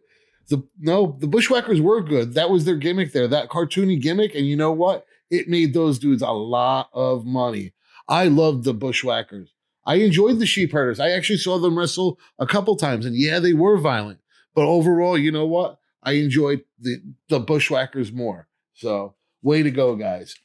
The 0.50 0.64
no, 0.80 1.18
the 1.20 1.28
Bushwhackers 1.28 1.82
were 1.82 2.02
good. 2.02 2.34
That 2.34 2.50
was 2.50 2.66
their 2.66 2.76
gimmick 2.76 3.14
there, 3.14 3.28
that 3.28 3.50
cartoony 3.50 4.00
gimmick, 4.00 4.36
and 4.36 4.46
you 4.46 4.56
know 4.56 4.72
what? 4.72 5.06
It 5.30 5.48
made 5.48 5.74
those 5.74 6.00
dudes 6.00 6.22
a 6.22 6.32
lot 6.32 6.90
of 6.94 7.26
money. 7.26 7.74
I 8.08 8.28
loved 8.28 8.66
the 8.66 8.74
Bushwhackers. 8.74 9.54
I 9.86 9.96
enjoyed 9.96 10.40
the 10.40 10.46
Sheep 10.46 10.72
Herders. 10.72 11.00
I 11.00 11.10
actually 11.10 11.38
saw 11.38 11.58
them 11.58 11.78
wrestle 11.78 12.20
a 12.40 12.46
couple 12.46 12.76
times, 12.76 13.06
and 13.06 13.16
yeah, 13.16 13.40
they 13.40 13.54
were 13.54 13.78
violent. 13.78 14.20
But 14.54 14.68
overall, 14.68 15.18
you 15.18 15.32
know 15.32 15.46
what? 15.46 15.80
I 16.04 16.14
enjoyed 16.14 16.64
the 16.80 16.98
the 17.30 17.40
Bushwhackers 17.40 18.12
more. 18.12 18.48
So, 18.74 19.16
way 19.44 19.62
to 19.62 19.72
go, 19.72 19.96
guys! 19.96 20.36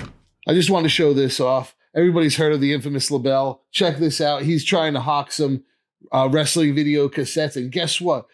I 0.00 0.54
just 0.54 0.70
want 0.70 0.84
to 0.84 0.90
show 0.90 1.12
this 1.12 1.40
off. 1.40 1.74
Everybody's 1.94 2.36
heard 2.36 2.52
of 2.52 2.60
the 2.60 2.72
infamous 2.72 3.10
LeBell. 3.10 3.60
Check 3.72 3.98
this 3.98 4.20
out. 4.20 4.42
He's 4.42 4.64
trying 4.64 4.92
to 4.94 5.00
hawk 5.00 5.32
some 5.32 5.64
uh, 6.12 6.28
wrestling 6.30 6.74
video 6.74 7.08
cassettes, 7.08 7.56
and 7.56 7.72
guess 7.72 8.00
what? 8.00 8.26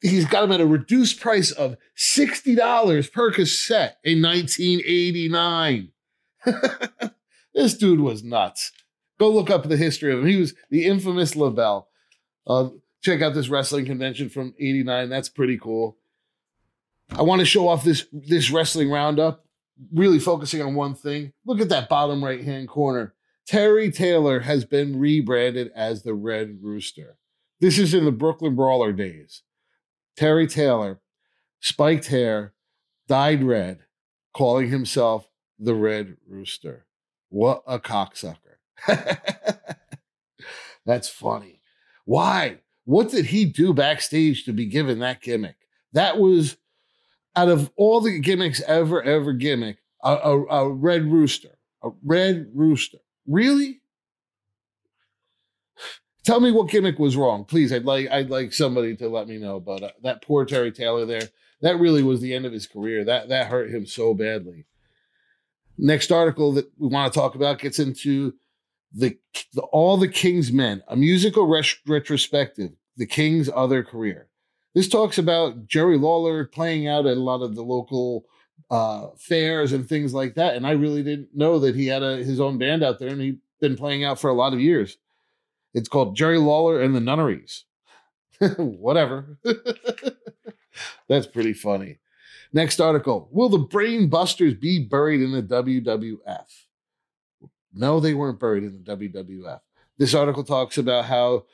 He's 0.00 0.24
got 0.24 0.42
them 0.42 0.52
at 0.52 0.60
a 0.60 0.66
reduced 0.66 1.20
price 1.20 1.50
of 1.50 1.76
sixty 1.94 2.54
dollars 2.54 3.08
per 3.08 3.30
cassette 3.30 3.98
in 4.02 4.22
1989. 4.22 5.92
this 7.54 7.74
dude 7.74 8.00
was 8.00 8.24
nuts. 8.24 8.72
Go 9.18 9.30
look 9.30 9.50
up 9.50 9.68
the 9.68 9.76
history 9.76 10.12
of 10.12 10.20
him. 10.20 10.26
He 10.26 10.36
was 10.36 10.54
the 10.70 10.86
infamous 10.86 11.34
LeBell. 11.34 11.84
Uh, 12.46 12.70
check 13.02 13.20
out 13.20 13.34
this 13.34 13.50
wrestling 13.50 13.84
convention 13.84 14.30
from 14.30 14.54
89. 14.58 15.10
That's 15.10 15.28
pretty 15.28 15.58
cool. 15.58 15.98
I 17.12 17.22
want 17.22 17.40
to 17.40 17.46
show 17.46 17.68
off 17.68 17.84
this 17.84 18.06
this 18.12 18.50
wrestling 18.50 18.90
roundup, 18.90 19.44
really 19.92 20.18
focusing 20.18 20.62
on 20.62 20.74
one 20.74 20.94
thing. 20.94 21.32
Look 21.44 21.60
at 21.60 21.68
that 21.70 21.88
bottom 21.88 22.24
right 22.24 22.42
hand 22.42 22.68
corner. 22.68 23.14
Terry 23.46 23.90
Taylor 23.90 24.40
has 24.40 24.64
been 24.64 24.98
rebranded 24.98 25.72
as 25.74 26.02
the 26.02 26.14
Red 26.14 26.58
Rooster. 26.62 27.16
This 27.60 27.78
is 27.78 27.94
in 27.94 28.04
the 28.04 28.12
Brooklyn 28.12 28.54
Brawler 28.54 28.92
days. 28.92 29.42
Terry 30.16 30.46
Taylor, 30.46 31.00
spiked 31.60 32.06
hair, 32.06 32.54
dyed 33.08 33.42
red, 33.42 33.80
calling 34.32 34.70
himself 34.70 35.28
the 35.58 35.74
Red 35.74 36.16
Rooster. 36.28 36.86
What 37.28 37.62
a 37.66 37.78
cocksucker. 37.78 38.36
That's 40.86 41.08
funny. 41.08 41.60
Why? 42.04 42.58
What 42.84 43.10
did 43.10 43.26
he 43.26 43.44
do 43.44 43.74
backstage 43.74 44.44
to 44.44 44.52
be 44.52 44.66
given 44.66 45.00
that 45.00 45.20
gimmick? 45.20 45.56
That 45.92 46.18
was 46.18 46.56
out 47.36 47.48
of 47.48 47.70
all 47.76 48.00
the 48.00 48.18
gimmicks 48.18 48.60
ever, 48.62 49.02
ever 49.02 49.32
gimmick, 49.32 49.78
a, 50.02 50.12
a, 50.12 50.46
a 50.46 50.72
red 50.72 51.10
rooster. 51.10 51.58
A 51.82 51.90
red 52.04 52.50
rooster. 52.54 52.98
Really? 53.26 53.80
Tell 56.24 56.40
me 56.40 56.52
what 56.52 56.68
gimmick 56.68 56.98
was 56.98 57.16
wrong, 57.16 57.44
please. 57.44 57.72
I'd 57.72 57.84
like 57.84 58.10
I'd 58.10 58.30
like 58.30 58.52
somebody 58.52 58.94
to 58.96 59.08
let 59.08 59.26
me 59.26 59.38
know. 59.38 59.58
But 59.58 59.82
uh, 59.82 59.90
that 60.02 60.22
poor 60.22 60.44
Terry 60.44 60.70
Taylor 60.70 61.06
there, 61.06 61.28
that 61.62 61.80
really 61.80 62.02
was 62.02 62.20
the 62.20 62.34
end 62.34 62.44
of 62.44 62.52
his 62.52 62.66
career. 62.66 63.04
That 63.04 63.28
that 63.30 63.46
hurt 63.46 63.70
him 63.70 63.86
so 63.86 64.12
badly. 64.12 64.66
Next 65.78 66.12
article 66.12 66.52
that 66.52 66.70
we 66.78 66.88
want 66.88 67.10
to 67.10 67.18
talk 67.18 67.34
about 67.34 67.58
gets 67.58 67.78
into 67.78 68.34
the, 68.92 69.16
the 69.54 69.62
all 69.62 69.96
the 69.96 70.08
King's 70.08 70.52
Men, 70.52 70.82
a 70.88 70.96
musical 70.96 71.46
retrospective, 71.46 72.72
the 72.96 73.06
King's 73.06 73.48
other 73.54 73.82
career. 73.82 74.28
This 74.74 74.88
talks 74.88 75.18
about 75.18 75.66
Jerry 75.66 75.98
Lawler 75.98 76.44
playing 76.44 76.86
out 76.86 77.06
at 77.06 77.16
a 77.16 77.20
lot 77.20 77.42
of 77.42 77.54
the 77.54 77.62
local 77.62 78.24
uh, 78.70 79.08
fairs 79.18 79.72
and 79.72 79.88
things 79.88 80.14
like 80.14 80.34
that. 80.34 80.54
And 80.54 80.66
I 80.66 80.72
really 80.72 81.02
didn't 81.02 81.34
know 81.34 81.58
that 81.58 81.74
he 81.74 81.86
had 81.86 82.02
a, 82.02 82.18
his 82.18 82.40
own 82.40 82.58
band 82.58 82.84
out 82.84 82.98
there, 82.98 83.08
and 83.08 83.20
he'd 83.20 83.40
been 83.60 83.76
playing 83.76 84.04
out 84.04 84.20
for 84.20 84.30
a 84.30 84.34
lot 84.34 84.52
of 84.52 84.60
years. 84.60 84.96
It's 85.74 85.88
called 85.88 86.16
Jerry 86.16 86.38
Lawler 86.38 86.80
and 86.80 86.94
the 86.94 87.00
Nunneries. 87.00 87.64
Whatever. 88.56 89.38
That's 91.08 91.26
pretty 91.26 91.52
funny. 91.52 91.98
Next 92.52 92.80
article 92.80 93.28
Will 93.30 93.48
the 93.48 93.58
Brain 93.58 94.08
Busters 94.08 94.54
be 94.54 94.84
buried 94.84 95.20
in 95.20 95.32
the 95.32 95.42
WWF? 95.42 96.46
No, 97.72 98.00
they 98.00 98.14
weren't 98.14 98.40
buried 98.40 98.64
in 98.64 98.82
the 98.82 98.96
WWF. 98.96 99.60
This 99.98 100.14
article 100.14 100.42
talks 100.42 100.78
about 100.78 101.04
how 101.04 101.44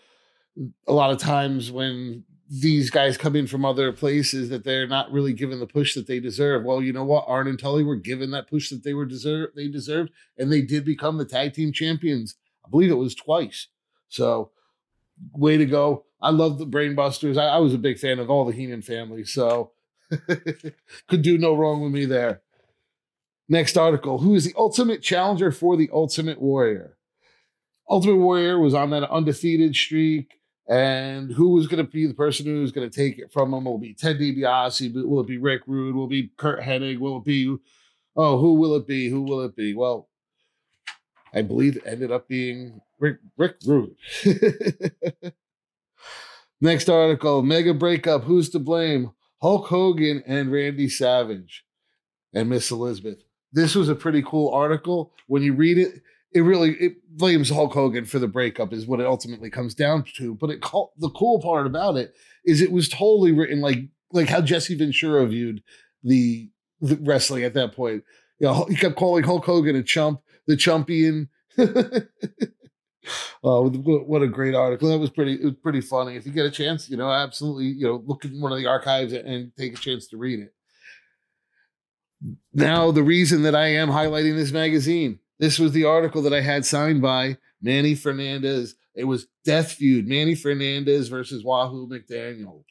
a 0.87 0.93
lot 0.93 1.11
of 1.11 1.19
times 1.19 1.71
when 1.71 2.25
these 2.49 2.91
guys 2.91 3.17
come 3.17 3.35
in 3.35 3.47
from 3.47 3.65
other 3.65 3.93
places 3.93 4.51
that 4.51 4.65
they're 4.65 4.87
not 4.87 5.11
really 5.11 5.33
given 5.33 5.59
the 5.59 5.67
push 5.67 5.95
that 5.95 6.07
they 6.07 6.21
deserve. 6.21 6.65
Well, 6.65 6.81
you 6.81 6.93
know 6.93 7.05
what? 7.05 7.25
Arn 7.27 7.49
and 7.49 7.59
Tully 7.59 7.83
were 7.83 7.97
given 7.97 8.31
that 8.31 8.49
push 8.49 8.71
that 8.71 8.85
they 8.85 8.95
were 8.95 9.05
deserve 9.05 9.51
they 9.57 9.69
deserved, 9.69 10.11
and 10.39 10.51
they 10.51 10.63
did 10.63 10.85
become 10.85 11.19
the 11.19 11.25
tag 11.25 11.55
team 11.55 11.73
champions. 11.73 12.37
I 12.65 12.69
believe 12.69 12.91
it 12.91 12.95
was 12.95 13.15
twice. 13.15 13.69
So, 14.09 14.51
way 15.33 15.57
to 15.57 15.67
go! 15.67 16.05
I 16.21 16.31
love 16.31 16.59
the 16.59 16.67
Brainbusters. 16.67 17.37
I, 17.37 17.47
I 17.47 17.59
was 17.59 17.75
a 17.75 17.79
big 17.79 17.99
fan 17.99 18.19
of 18.19 18.31
all 18.31 18.45
the 18.45 18.53
Heenan 18.53 18.83
family, 18.83 19.25
so 19.25 19.73
could 21.09 21.23
do 21.23 21.39
no 21.39 21.55
wrong 21.57 21.83
with 21.83 21.93
me 21.93 22.05
there. 22.05 22.43
Next 23.49 23.77
article: 23.77 24.19
Who 24.19 24.35
is 24.35 24.45
the 24.45 24.55
ultimate 24.57 25.03
challenger 25.03 25.51
for 25.51 25.77
the 25.77 25.91
Ultimate 25.93 26.41
Warrior? 26.41 26.97
Ultimate 27.89 28.17
Warrior 28.17 28.59
was 28.61 28.75
on 28.75 28.91
that 28.91 29.11
undefeated 29.11 29.75
streak. 29.75 30.41
And 30.69 31.31
who 31.31 31.59
is 31.61 31.69
going 31.69 31.85
to 31.85 31.91
be 31.91 32.07
the 32.07 32.15
person 32.15 32.47
who's 32.47 32.73
going 32.73 32.91
to 32.91 32.95
take 32.95 33.19
it 33.19 33.33
from 33.33 33.55
him? 33.55 33.65
Will 33.65 33.79
be 33.79 33.95
Ted 33.95 34.19
DiBiase? 34.19 34.93
Will 35.07 35.21
it 35.21 35.29
be 35.29 35.39
Rick 35.39 35.63
Rude? 35.67 35.95
Will 35.95 36.07
it 36.07 36.11
be 36.11 36.33
Curt 36.37 36.61
Hennig? 36.61 36.99
Will 36.99 37.19
it 37.19 37.25
be, 37.25 37.57
oh, 38.17 38.39
who 38.39 38.55
will 38.55 38.75
it 38.75 38.87
be? 38.87 39.09
Who 39.09 39.23
will 39.23 39.43
it 39.43 39.55
be? 39.55 39.75
Well, 39.75 40.09
I 41.33 41.43
believe 41.43 41.77
it 41.77 41.85
ended 41.87 42.11
up 42.11 42.27
being 42.27 42.81
Rick, 42.99 43.19
Rick 43.37 43.57
Rude. 43.65 43.95
Next 46.61 46.89
article 46.89 47.43
Mega 47.43 47.75
breakup. 47.75 48.25
Who's 48.25 48.49
to 48.51 48.59
blame? 48.59 49.13
Hulk 49.43 49.67
Hogan 49.67 50.23
and 50.27 50.51
Randy 50.51 50.89
Savage 50.89 51.65
and 52.35 52.49
Miss 52.49 52.71
Elizabeth. 52.71 53.19
This 53.53 53.75
was 53.75 53.89
a 53.89 53.95
pretty 53.95 54.23
cool 54.23 54.53
article. 54.53 55.13
When 55.27 55.43
you 55.43 55.55
read 55.55 55.79
it, 55.79 56.03
it 56.33 56.41
really 56.41 56.73
it 56.73 56.97
blames 57.09 57.51
Hulk 57.51 57.73
Hogan 57.73 58.05
for 58.05 58.19
the 58.19 58.29
breakup 58.29 58.73
is 58.73 58.87
what 58.87 59.01
it 59.01 59.07
ultimately 59.07 59.51
comes 59.51 59.75
down 59.75 60.05
to. 60.17 60.35
But 60.35 60.51
it 60.51 60.61
the 60.61 61.11
cool 61.11 61.41
part 61.41 61.67
about 61.67 61.97
it 61.97 62.15
is 62.45 62.61
it 62.61 62.73
was 62.73 62.89
totally 62.89 63.33
written 63.33 63.61
like 63.61 63.89
like 64.13 64.29
how 64.29 64.41
Jesse 64.41 64.77
Ventura 64.77 65.27
viewed 65.27 65.63
the, 66.03 66.51
the 66.81 66.97
wrestling 67.03 67.45
at 67.45 67.55
that 67.55 67.75
point. 67.75 68.05
You 68.39 68.49
know, 68.49 68.67
he 68.69 68.77
kept 68.77 68.97
calling 68.97 69.25
Hulk 69.25 69.45
Hogan 69.45 69.77
a 69.77 69.83
chump, 69.83 70.21
the 70.47 70.57
chumpian. 70.57 71.29
oh, 73.43 73.69
what 73.71 74.23
a 74.23 74.29
great 74.29 74.55
article! 74.55 74.91
That 74.91 74.99
was 74.99 75.11
pretty. 75.11 75.35
It 75.35 75.45
was 75.45 75.57
pretty 75.63 75.81
funny. 75.81 76.17
If 76.17 76.27
you 76.27 76.33
get 76.33 76.47
a 76.47 76.51
chance, 76.51 76.91
you 76.91 76.97
know, 76.97 77.11
absolutely, 77.11 77.67
you 77.67 77.87
know, 77.87 78.03
look 78.05 78.25
in 78.25 78.41
one 78.41 78.53
of 78.53 78.59
the 78.59 78.67
archives 78.67 79.13
and 79.13 79.53
take 79.57 79.75
a 79.75 79.81
chance 79.81 80.07
to 80.09 80.19
read 80.19 80.41
it. 80.41 80.53
Now, 82.53 82.91
the 82.91 83.03
reason 83.03 83.43
that 83.43 83.55
I 83.55 83.69
am 83.69 83.89
highlighting 83.89 84.37
this 84.37 84.53
magazine 84.53 85.19
this 85.39 85.59
was 85.59 85.73
the 85.73 85.85
article 85.85 86.23
that 86.23 86.33
I 86.33 86.41
had 86.41 86.65
signed 86.65 87.03
by 87.03 87.39
Manny 87.61 87.95
Fernandez. 87.95 88.75
It 88.95 89.05
was 89.05 89.27
Death 89.45 89.73
Feud, 89.73 90.07
Manny 90.07 90.35
Fernandez 90.35 91.09
versus 91.09 91.45
Wahoo 91.45 91.89
McDaniel. 91.89 92.65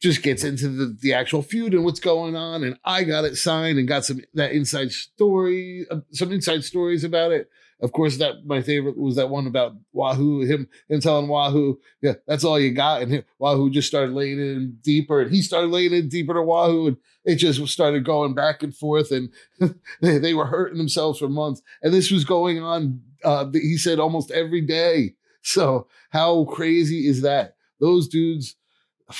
Just 0.00 0.22
gets 0.22 0.44
into 0.44 0.68
the, 0.68 0.96
the 1.00 1.14
actual 1.14 1.42
feud 1.42 1.74
and 1.74 1.84
what's 1.84 2.00
going 2.00 2.36
on. 2.36 2.64
And 2.64 2.76
I 2.84 3.04
got 3.04 3.24
it 3.24 3.36
signed 3.36 3.78
and 3.78 3.88
got 3.88 4.04
some 4.04 4.20
that 4.34 4.52
inside 4.52 4.90
story, 4.90 5.86
uh, 5.90 6.00
some 6.10 6.32
inside 6.32 6.64
stories 6.64 7.04
about 7.04 7.32
it. 7.32 7.48
Of 7.82 7.92
course, 7.92 8.16
that 8.18 8.46
my 8.46 8.62
favorite 8.62 8.96
was 8.96 9.16
that 9.16 9.28
one 9.28 9.46
about 9.46 9.74
Wahoo, 9.92 10.42
him 10.42 10.68
him 10.88 11.00
telling 11.00 11.28
Wahoo, 11.28 11.80
yeah, 12.00 12.14
that's 12.26 12.44
all 12.44 12.58
you 12.58 12.70
got. 12.70 13.02
And 13.02 13.10
him, 13.12 13.24
Wahoo 13.38 13.70
just 13.70 13.88
started 13.88 14.14
laying 14.14 14.38
in 14.38 14.78
deeper, 14.82 15.20
and 15.20 15.30
he 15.34 15.42
started 15.42 15.70
laying 15.70 15.92
in 15.92 16.08
deeper 16.08 16.34
to 16.34 16.42
Wahoo, 16.42 16.86
and 16.86 16.96
it 17.24 17.36
just 17.36 17.66
started 17.68 18.04
going 18.04 18.34
back 18.34 18.62
and 18.62 18.74
forth, 18.74 19.10
and 19.10 19.30
they, 20.00 20.18
they 20.18 20.32
were 20.32 20.46
hurting 20.46 20.78
themselves 20.78 21.18
for 21.18 21.28
months. 21.28 21.60
And 21.82 21.92
this 21.92 22.10
was 22.10 22.24
going 22.24 22.62
on 22.62 23.00
uh, 23.24 23.46
he 23.52 23.76
said 23.76 23.98
almost 23.98 24.30
every 24.30 24.60
day. 24.60 25.14
So 25.42 25.88
how 26.10 26.44
crazy 26.44 27.06
is 27.06 27.22
that? 27.22 27.56
Those 27.80 28.08
dudes, 28.08 28.56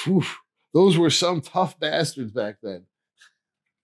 whew, 0.05 0.25
those 0.72 0.96
were 0.96 1.11
some 1.11 1.40
tough 1.40 1.79
bastards 1.79 2.33
back 2.33 2.57
then. 2.62 2.87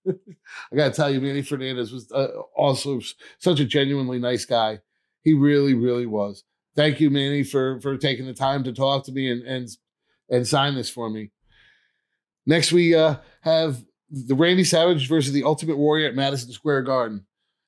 I 0.73 0.77
gotta 0.77 0.95
tell 0.95 1.11
you, 1.11 1.21
Manny 1.21 1.43
Fernandez 1.43 1.93
was 1.93 2.11
uh, 2.13 2.29
also 2.57 3.01
such 3.39 3.61
a 3.61 3.65
genuinely 3.65 4.19
nice 4.19 4.45
guy. 4.45 4.81
He 5.23 5.35
really, 5.35 5.75
really 5.75 6.07
was. 6.07 6.45
Thank 6.77 7.01
you, 7.01 7.11
Manny, 7.11 7.43
for 7.43 7.81
for 7.81 7.97
taking 7.97 8.27
the 8.27 8.35
time 8.35 8.65
to 8.65 8.73
talk 8.73 9.05
to 9.05 9.13
me 9.13 9.31
and 9.31 9.43
and 9.43 9.69
and 10.31 10.47
sign 10.47 10.75
this 10.75 10.91
for 10.91 11.11
me. 11.11 11.31
Next, 12.47 12.73
we 12.73 12.95
uh, 12.95 13.17
have 13.43 13.85
the 14.11 14.35
Randy 14.35 14.65
Savage 14.65 15.09
versus 15.09 15.33
the 15.33 15.45
Ultimate 15.45 15.77
Warrior 15.77 16.09
at 16.09 16.15
Madison 16.15 16.53
Square 16.53 16.83
Garden. 16.83 17.27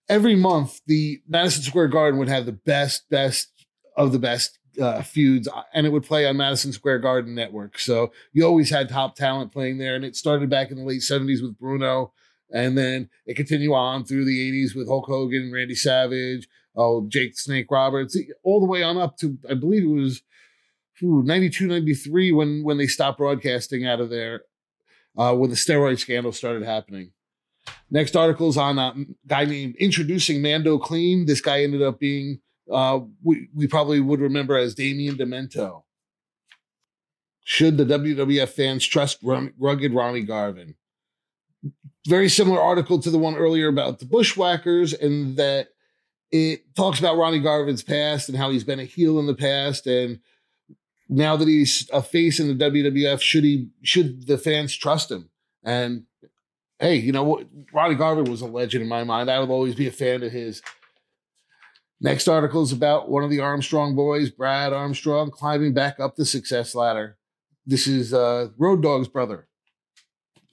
Every 0.08 0.34
month, 0.34 0.80
the 0.86 1.20
Madison 1.28 1.62
Square 1.62 1.88
Garden 1.88 2.18
would 2.18 2.28
have 2.28 2.46
the 2.46 2.52
best, 2.52 3.08
best 3.10 3.52
of 3.96 4.12
the 4.12 4.18
best 4.18 4.58
uh, 4.80 5.02
feuds, 5.02 5.48
and 5.74 5.86
it 5.86 5.90
would 5.90 6.04
play 6.04 6.26
on 6.26 6.36
Madison 6.36 6.72
Square 6.72 7.00
Garden 7.00 7.34
Network. 7.34 7.78
So 7.78 8.12
you 8.32 8.44
always 8.44 8.70
had 8.70 8.88
top 8.88 9.16
talent 9.16 9.52
playing 9.52 9.78
there, 9.78 9.94
and 9.94 10.04
it 10.04 10.16
started 10.16 10.48
back 10.48 10.70
in 10.70 10.78
the 10.78 10.84
late 10.84 11.02
'70s 11.02 11.42
with 11.42 11.58
Bruno, 11.58 12.12
and 12.52 12.76
then 12.76 13.08
it 13.26 13.34
continued 13.34 13.74
on 13.74 14.04
through 14.04 14.24
the 14.24 14.52
'80s 14.52 14.74
with 14.74 14.88
Hulk 14.88 15.06
Hogan, 15.06 15.52
Randy 15.52 15.74
Savage, 15.74 16.48
oh 16.76 17.06
Jake 17.08 17.38
Snake 17.38 17.70
Roberts, 17.70 18.16
all 18.42 18.60
the 18.60 18.66
way 18.66 18.82
on 18.82 18.96
up 18.96 19.16
to 19.18 19.38
I 19.48 19.54
believe 19.54 19.84
it 19.84 19.86
was 19.86 20.22
ooh, 21.02 21.22
92, 21.22 21.66
93 21.66 22.32
when 22.32 22.64
when 22.64 22.78
they 22.78 22.86
stopped 22.86 23.18
broadcasting 23.18 23.86
out 23.86 24.00
of 24.00 24.10
there, 24.10 24.42
uh, 25.16 25.34
when 25.34 25.50
the 25.50 25.56
steroid 25.56 25.98
scandal 25.98 26.32
started 26.32 26.62
happening. 26.62 27.12
Next 27.90 28.16
article 28.16 28.48
is 28.48 28.56
on 28.56 28.78
a 28.78 28.94
guy 29.26 29.44
named 29.44 29.76
Introducing 29.76 30.42
Mondo 30.42 30.78
Kleen. 30.78 31.26
This 31.26 31.40
guy 31.40 31.62
ended 31.62 31.82
up 31.82 31.98
being 31.98 32.40
uh, 32.70 33.00
we, 33.22 33.48
we 33.54 33.66
probably 33.66 34.00
would 34.00 34.20
remember 34.20 34.56
as 34.56 34.74
Damien 34.74 35.16
Demento. 35.16 35.82
Should 37.44 37.78
the 37.78 37.84
WWF 37.84 38.48
fans 38.50 38.86
trust 38.86 39.18
rugged 39.22 39.92
Ronnie 39.92 40.22
Garvin? 40.22 40.76
Very 42.06 42.28
similar 42.28 42.60
article 42.60 42.98
to 43.00 43.10
the 43.10 43.18
one 43.18 43.36
earlier 43.36 43.68
about 43.68 43.98
the 43.98 44.06
Bushwhackers, 44.06 44.92
and 44.92 45.36
that 45.36 45.68
it 46.30 46.74
talks 46.74 46.98
about 46.98 47.16
Ronnie 47.16 47.40
Garvin's 47.40 47.82
past 47.82 48.28
and 48.28 48.38
how 48.38 48.50
he's 48.50 48.64
been 48.64 48.80
a 48.80 48.84
heel 48.84 49.18
in 49.18 49.26
the 49.26 49.34
past, 49.34 49.86
and 49.86 50.20
now 51.10 51.36
that 51.36 51.48
he's 51.48 51.90
a 51.92 52.02
face 52.02 52.38
in 52.38 52.56
the 52.56 52.70
WWF, 52.70 53.20
should 53.20 53.44
he 53.44 53.68
should 53.82 54.26
the 54.26 54.38
fans 54.38 54.74
trust 54.74 55.10
him? 55.10 55.28
And 55.64 56.04
hey, 56.78 56.96
you 56.96 57.12
know 57.12 57.24
what? 57.24 57.46
Ronnie 57.72 57.96
Garvin 57.96 58.30
was 58.30 58.40
a 58.40 58.46
legend 58.46 58.82
in 58.82 58.88
my 58.88 59.04
mind. 59.04 59.30
I 59.30 59.40
will 59.40 59.52
always 59.52 59.74
be 59.74 59.88
a 59.88 59.92
fan 59.92 60.22
of 60.22 60.32
his. 60.32 60.62
Next 62.00 62.28
article 62.28 62.62
is 62.62 62.72
about 62.72 63.10
one 63.10 63.24
of 63.24 63.30
the 63.30 63.40
Armstrong 63.40 63.94
boys, 63.94 64.30
Brad 64.30 64.72
Armstrong, 64.72 65.30
climbing 65.30 65.74
back 65.74 66.00
up 66.00 66.16
the 66.16 66.24
success 66.24 66.74
ladder. 66.74 67.18
This 67.66 67.86
is 67.86 68.14
uh, 68.14 68.48
Road 68.56 68.82
Dog's 68.82 69.08
brother. 69.08 69.48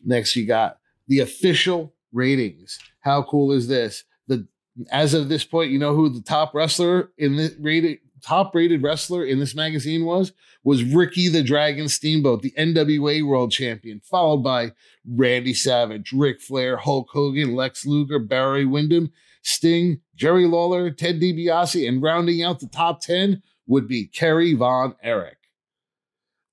Next, 0.03 0.35
you 0.35 0.45
got 0.45 0.79
the 1.07 1.19
official 1.19 1.93
ratings. 2.11 2.79
How 3.01 3.23
cool 3.23 3.51
is 3.51 3.67
this? 3.67 4.03
The 4.27 4.47
as 4.91 5.13
of 5.13 5.29
this 5.29 5.43
point, 5.43 5.71
you 5.71 5.79
know 5.79 5.95
who 5.95 6.09
the 6.09 6.21
top 6.21 6.53
wrestler 6.53 7.11
in 7.17 7.35
the 7.35 7.55
rated 7.59 7.99
top 8.23 8.53
rated 8.53 8.83
wrestler 8.83 9.25
in 9.25 9.39
this 9.39 9.55
magazine 9.55 10.05
was 10.05 10.33
was 10.63 10.83
Ricky 10.83 11.29
the 11.29 11.43
Dragon 11.43 11.87
Steamboat, 11.87 12.41
the 12.41 12.53
NWA 12.57 13.25
World 13.25 13.51
Champion, 13.51 14.01
followed 14.01 14.43
by 14.43 14.73
Randy 15.07 15.53
Savage, 15.53 16.11
Ric 16.11 16.41
Flair, 16.41 16.77
Hulk 16.77 17.07
Hogan, 17.11 17.55
Lex 17.55 17.85
Luger, 17.85 18.19
Barry 18.19 18.65
Windham, 18.65 19.11
Sting, 19.43 20.01
Jerry 20.15 20.45
Lawler, 20.45 20.91
Ted 20.91 21.21
DiBiase, 21.21 21.87
and 21.87 22.01
rounding 22.01 22.43
out 22.43 22.59
the 22.59 22.67
top 22.67 22.99
10 22.99 23.41
would 23.65 23.87
be 23.87 24.07
Kerry 24.07 24.53
Von 24.53 24.95
Erich. 25.01 25.37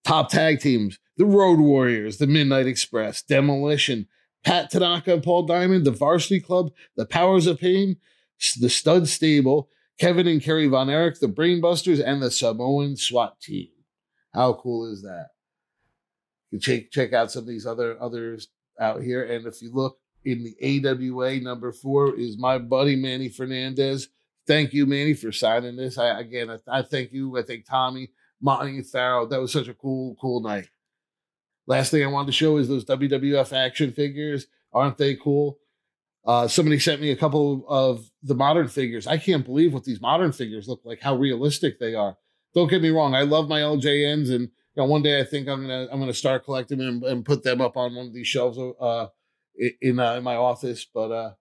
Top 0.05 0.29
tag 0.29 0.61
teams, 0.61 0.99
the 1.17 1.25
Road 1.25 1.59
Warriors, 1.59 2.19
the 2.19 2.27
Midnight 2.29 2.67
Express, 2.67 3.23
Demolition, 3.23 4.07
Pat 4.45 4.71
Tanaka 4.71 5.15
and 5.15 5.23
Paul 5.23 5.45
Diamond, 5.45 5.85
the 5.85 5.91
Varsity 5.91 6.41
Club, 6.41 6.71
the 6.97 7.07
Powers 7.07 7.47
of 7.47 7.59
Pain, 7.59 7.97
the 8.61 8.69
Stud 8.69 9.09
Stable, 9.09 9.69
Kevin 9.99 10.27
and 10.27 10.43
Kerry 10.43 10.67
Von 10.67 10.91
Erich, 10.91 11.21
the 11.21 11.29
Brainbusters, 11.29 12.03
and 12.05 12.23
the 12.23 12.31
Samoan 12.31 12.97
SWAT 12.97 13.41
team. 13.41 13.69
How 14.33 14.55
cool 14.55 14.91
is 14.91 15.03
that? 15.03 15.29
You 16.51 16.59
check 16.59 16.91
check 16.91 17.13
out 17.13 17.31
some 17.31 17.43
of 17.43 17.49
these 17.49 17.67
other 17.67 18.01
others 18.01 18.49
out 18.79 19.03
here, 19.03 19.25
and 19.25 19.47
if 19.47 19.63
you 19.63 19.73
look 19.73 19.99
in 20.25 20.45
the 20.45 20.87
AWA. 20.87 21.41
Number 21.41 21.73
four 21.73 22.19
is 22.19 22.39
my 22.39 22.59
buddy 22.59 22.97
Manny 22.97 23.29
Fernandez. 23.29 24.09
Thank 24.47 24.73
you, 24.73 24.87
Manny, 24.87 25.15
for 25.15 25.33
signing 25.33 25.77
this. 25.77 25.97
I 25.99 26.19
again, 26.21 26.51
I, 26.51 26.59
I 26.69 26.83
thank 26.83 27.13
you. 27.13 27.39
I 27.39 27.43
thank 27.43 27.67
Tommy, 27.67 28.11
Monty, 28.41 28.83
Farrell. 28.83 29.27
That 29.27 29.41
was 29.41 29.53
such 29.53 29.69
a 29.69 29.75
cool, 29.75 30.17
cool 30.21 30.41
night. 30.41 30.69
Last 31.67 31.91
thing 31.91 32.03
I 32.03 32.09
wanted 32.09 32.27
to 32.27 32.33
show 32.33 32.57
is 32.59 32.69
those 32.69 32.85
WWF 32.85 33.53
action 33.53 33.93
figures. 33.93 34.47
Aren't 34.73 34.99
they 34.99 35.15
cool? 35.15 35.59
Uh, 36.27 36.49
somebody 36.49 36.79
sent 36.79 37.01
me 37.01 37.11
a 37.11 37.17
couple 37.17 37.65
of 37.69 38.11
the 38.23 38.35
modern 38.35 38.69
figures. 38.69 39.07
I 39.07 39.19
can't 39.19 39.45
believe 39.45 39.73
what 39.73 39.85
these 39.85 40.01
modern 40.01 40.33
figures 40.33 40.69
look 40.69 40.81
like. 40.85 41.01
How 41.01 41.17
realistic 41.17 41.79
they 41.79 41.95
are. 41.95 42.17
Don't 42.55 42.69
get 42.69 42.83
me 42.83 42.91
wrong. 42.91 43.15
I 43.15 43.23
love 43.23 43.49
my 43.49 43.61
LJNs, 43.61 44.31
and 44.31 44.43
you 44.43 44.51
know, 44.77 44.85
one 44.85 45.03
day 45.03 45.21
I 45.21 45.25
think 45.25 45.49
I'm 45.49 45.63
gonna 45.63 45.89
I'm 45.91 46.01
gonna 46.01 46.15
start 46.15 46.45
collecting 46.45 46.79
them 46.79 46.89
and, 46.89 47.05
and 47.05 47.25
put 47.25 47.43
them 47.43 47.61
up 47.61 47.77
on 47.77 47.95
one 47.95 48.07
of 48.07 48.15
these 48.15 48.27
shelves. 48.27 48.59
Uh, 48.59 49.09
in 49.81 49.99
uh, 49.99 50.15
in 50.15 50.25
my 50.25 50.37
office. 50.37 50.85
But 50.85 51.11
uh, 51.11 51.33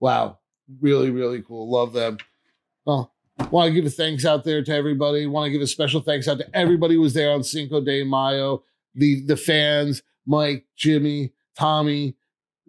wow, 0.00 0.38
really 0.80 1.10
really 1.10 1.42
cool. 1.42 1.70
Love 1.70 1.92
them. 1.92 2.18
Well, 2.84 3.12
want 3.50 3.68
to 3.68 3.74
give 3.74 3.86
a 3.86 3.90
thanks 3.90 4.24
out 4.24 4.44
there 4.44 4.62
to 4.62 4.74
everybody. 4.74 5.26
Want 5.26 5.46
to 5.46 5.50
give 5.50 5.62
a 5.62 5.66
special 5.66 6.00
thanks 6.00 6.28
out 6.28 6.38
to 6.38 6.56
everybody 6.56 6.94
who 6.94 7.00
was 7.00 7.14
there 7.14 7.32
on 7.32 7.42
Cinco 7.42 7.80
de 7.80 8.04
Mayo. 8.04 8.64
The 8.94 9.22
the 9.24 9.36
fans, 9.36 10.02
Mike, 10.26 10.66
Jimmy, 10.76 11.32
Tommy, 11.58 12.16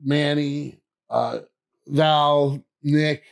Manny, 0.02 0.80
uh, 1.10 1.40
Val, 1.88 2.64
Nick, 2.82 3.24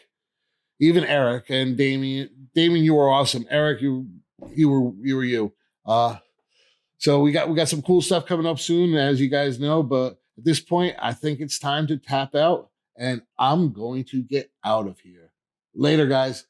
even 0.80 1.04
Eric 1.04 1.46
and 1.50 1.78
Damien. 1.78 2.30
Damien, 2.54 2.84
you 2.84 2.96
were 2.96 3.10
awesome. 3.10 3.46
Eric, 3.50 3.82
you 3.82 4.08
you 4.54 4.70
were 4.70 4.92
you 5.02 5.16
were 5.16 5.24
you. 5.24 5.54
Uh, 5.86 6.18
so 6.98 7.20
we 7.20 7.32
got 7.32 7.50
we 7.50 7.56
got 7.56 7.70
some 7.70 7.82
cool 7.82 8.02
stuff 8.02 8.26
coming 8.26 8.46
up 8.46 8.60
soon, 8.60 8.96
as 8.96 9.20
you 9.22 9.30
guys 9.30 9.60
know. 9.60 9.84
But 9.84 10.20
at 10.38 10.44
this 10.44 10.60
point, 10.60 10.96
I 11.00 11.14
think 11.14 11.40
it's 11.40 11.60
time 11.60 11.88
to 11.88 11.98
tap 11.98 12.36
out, 12.36 12.70
and 12.98 13.22
I'm 13.40 13.72
going 13.74 14.04
to 14.06 14.22
get 14.22 14.52
out 14.64 14.88
of 14.88 15.00
here. 15.00 15.32
Later, 15.74 16.08
guys. 16.08 16.46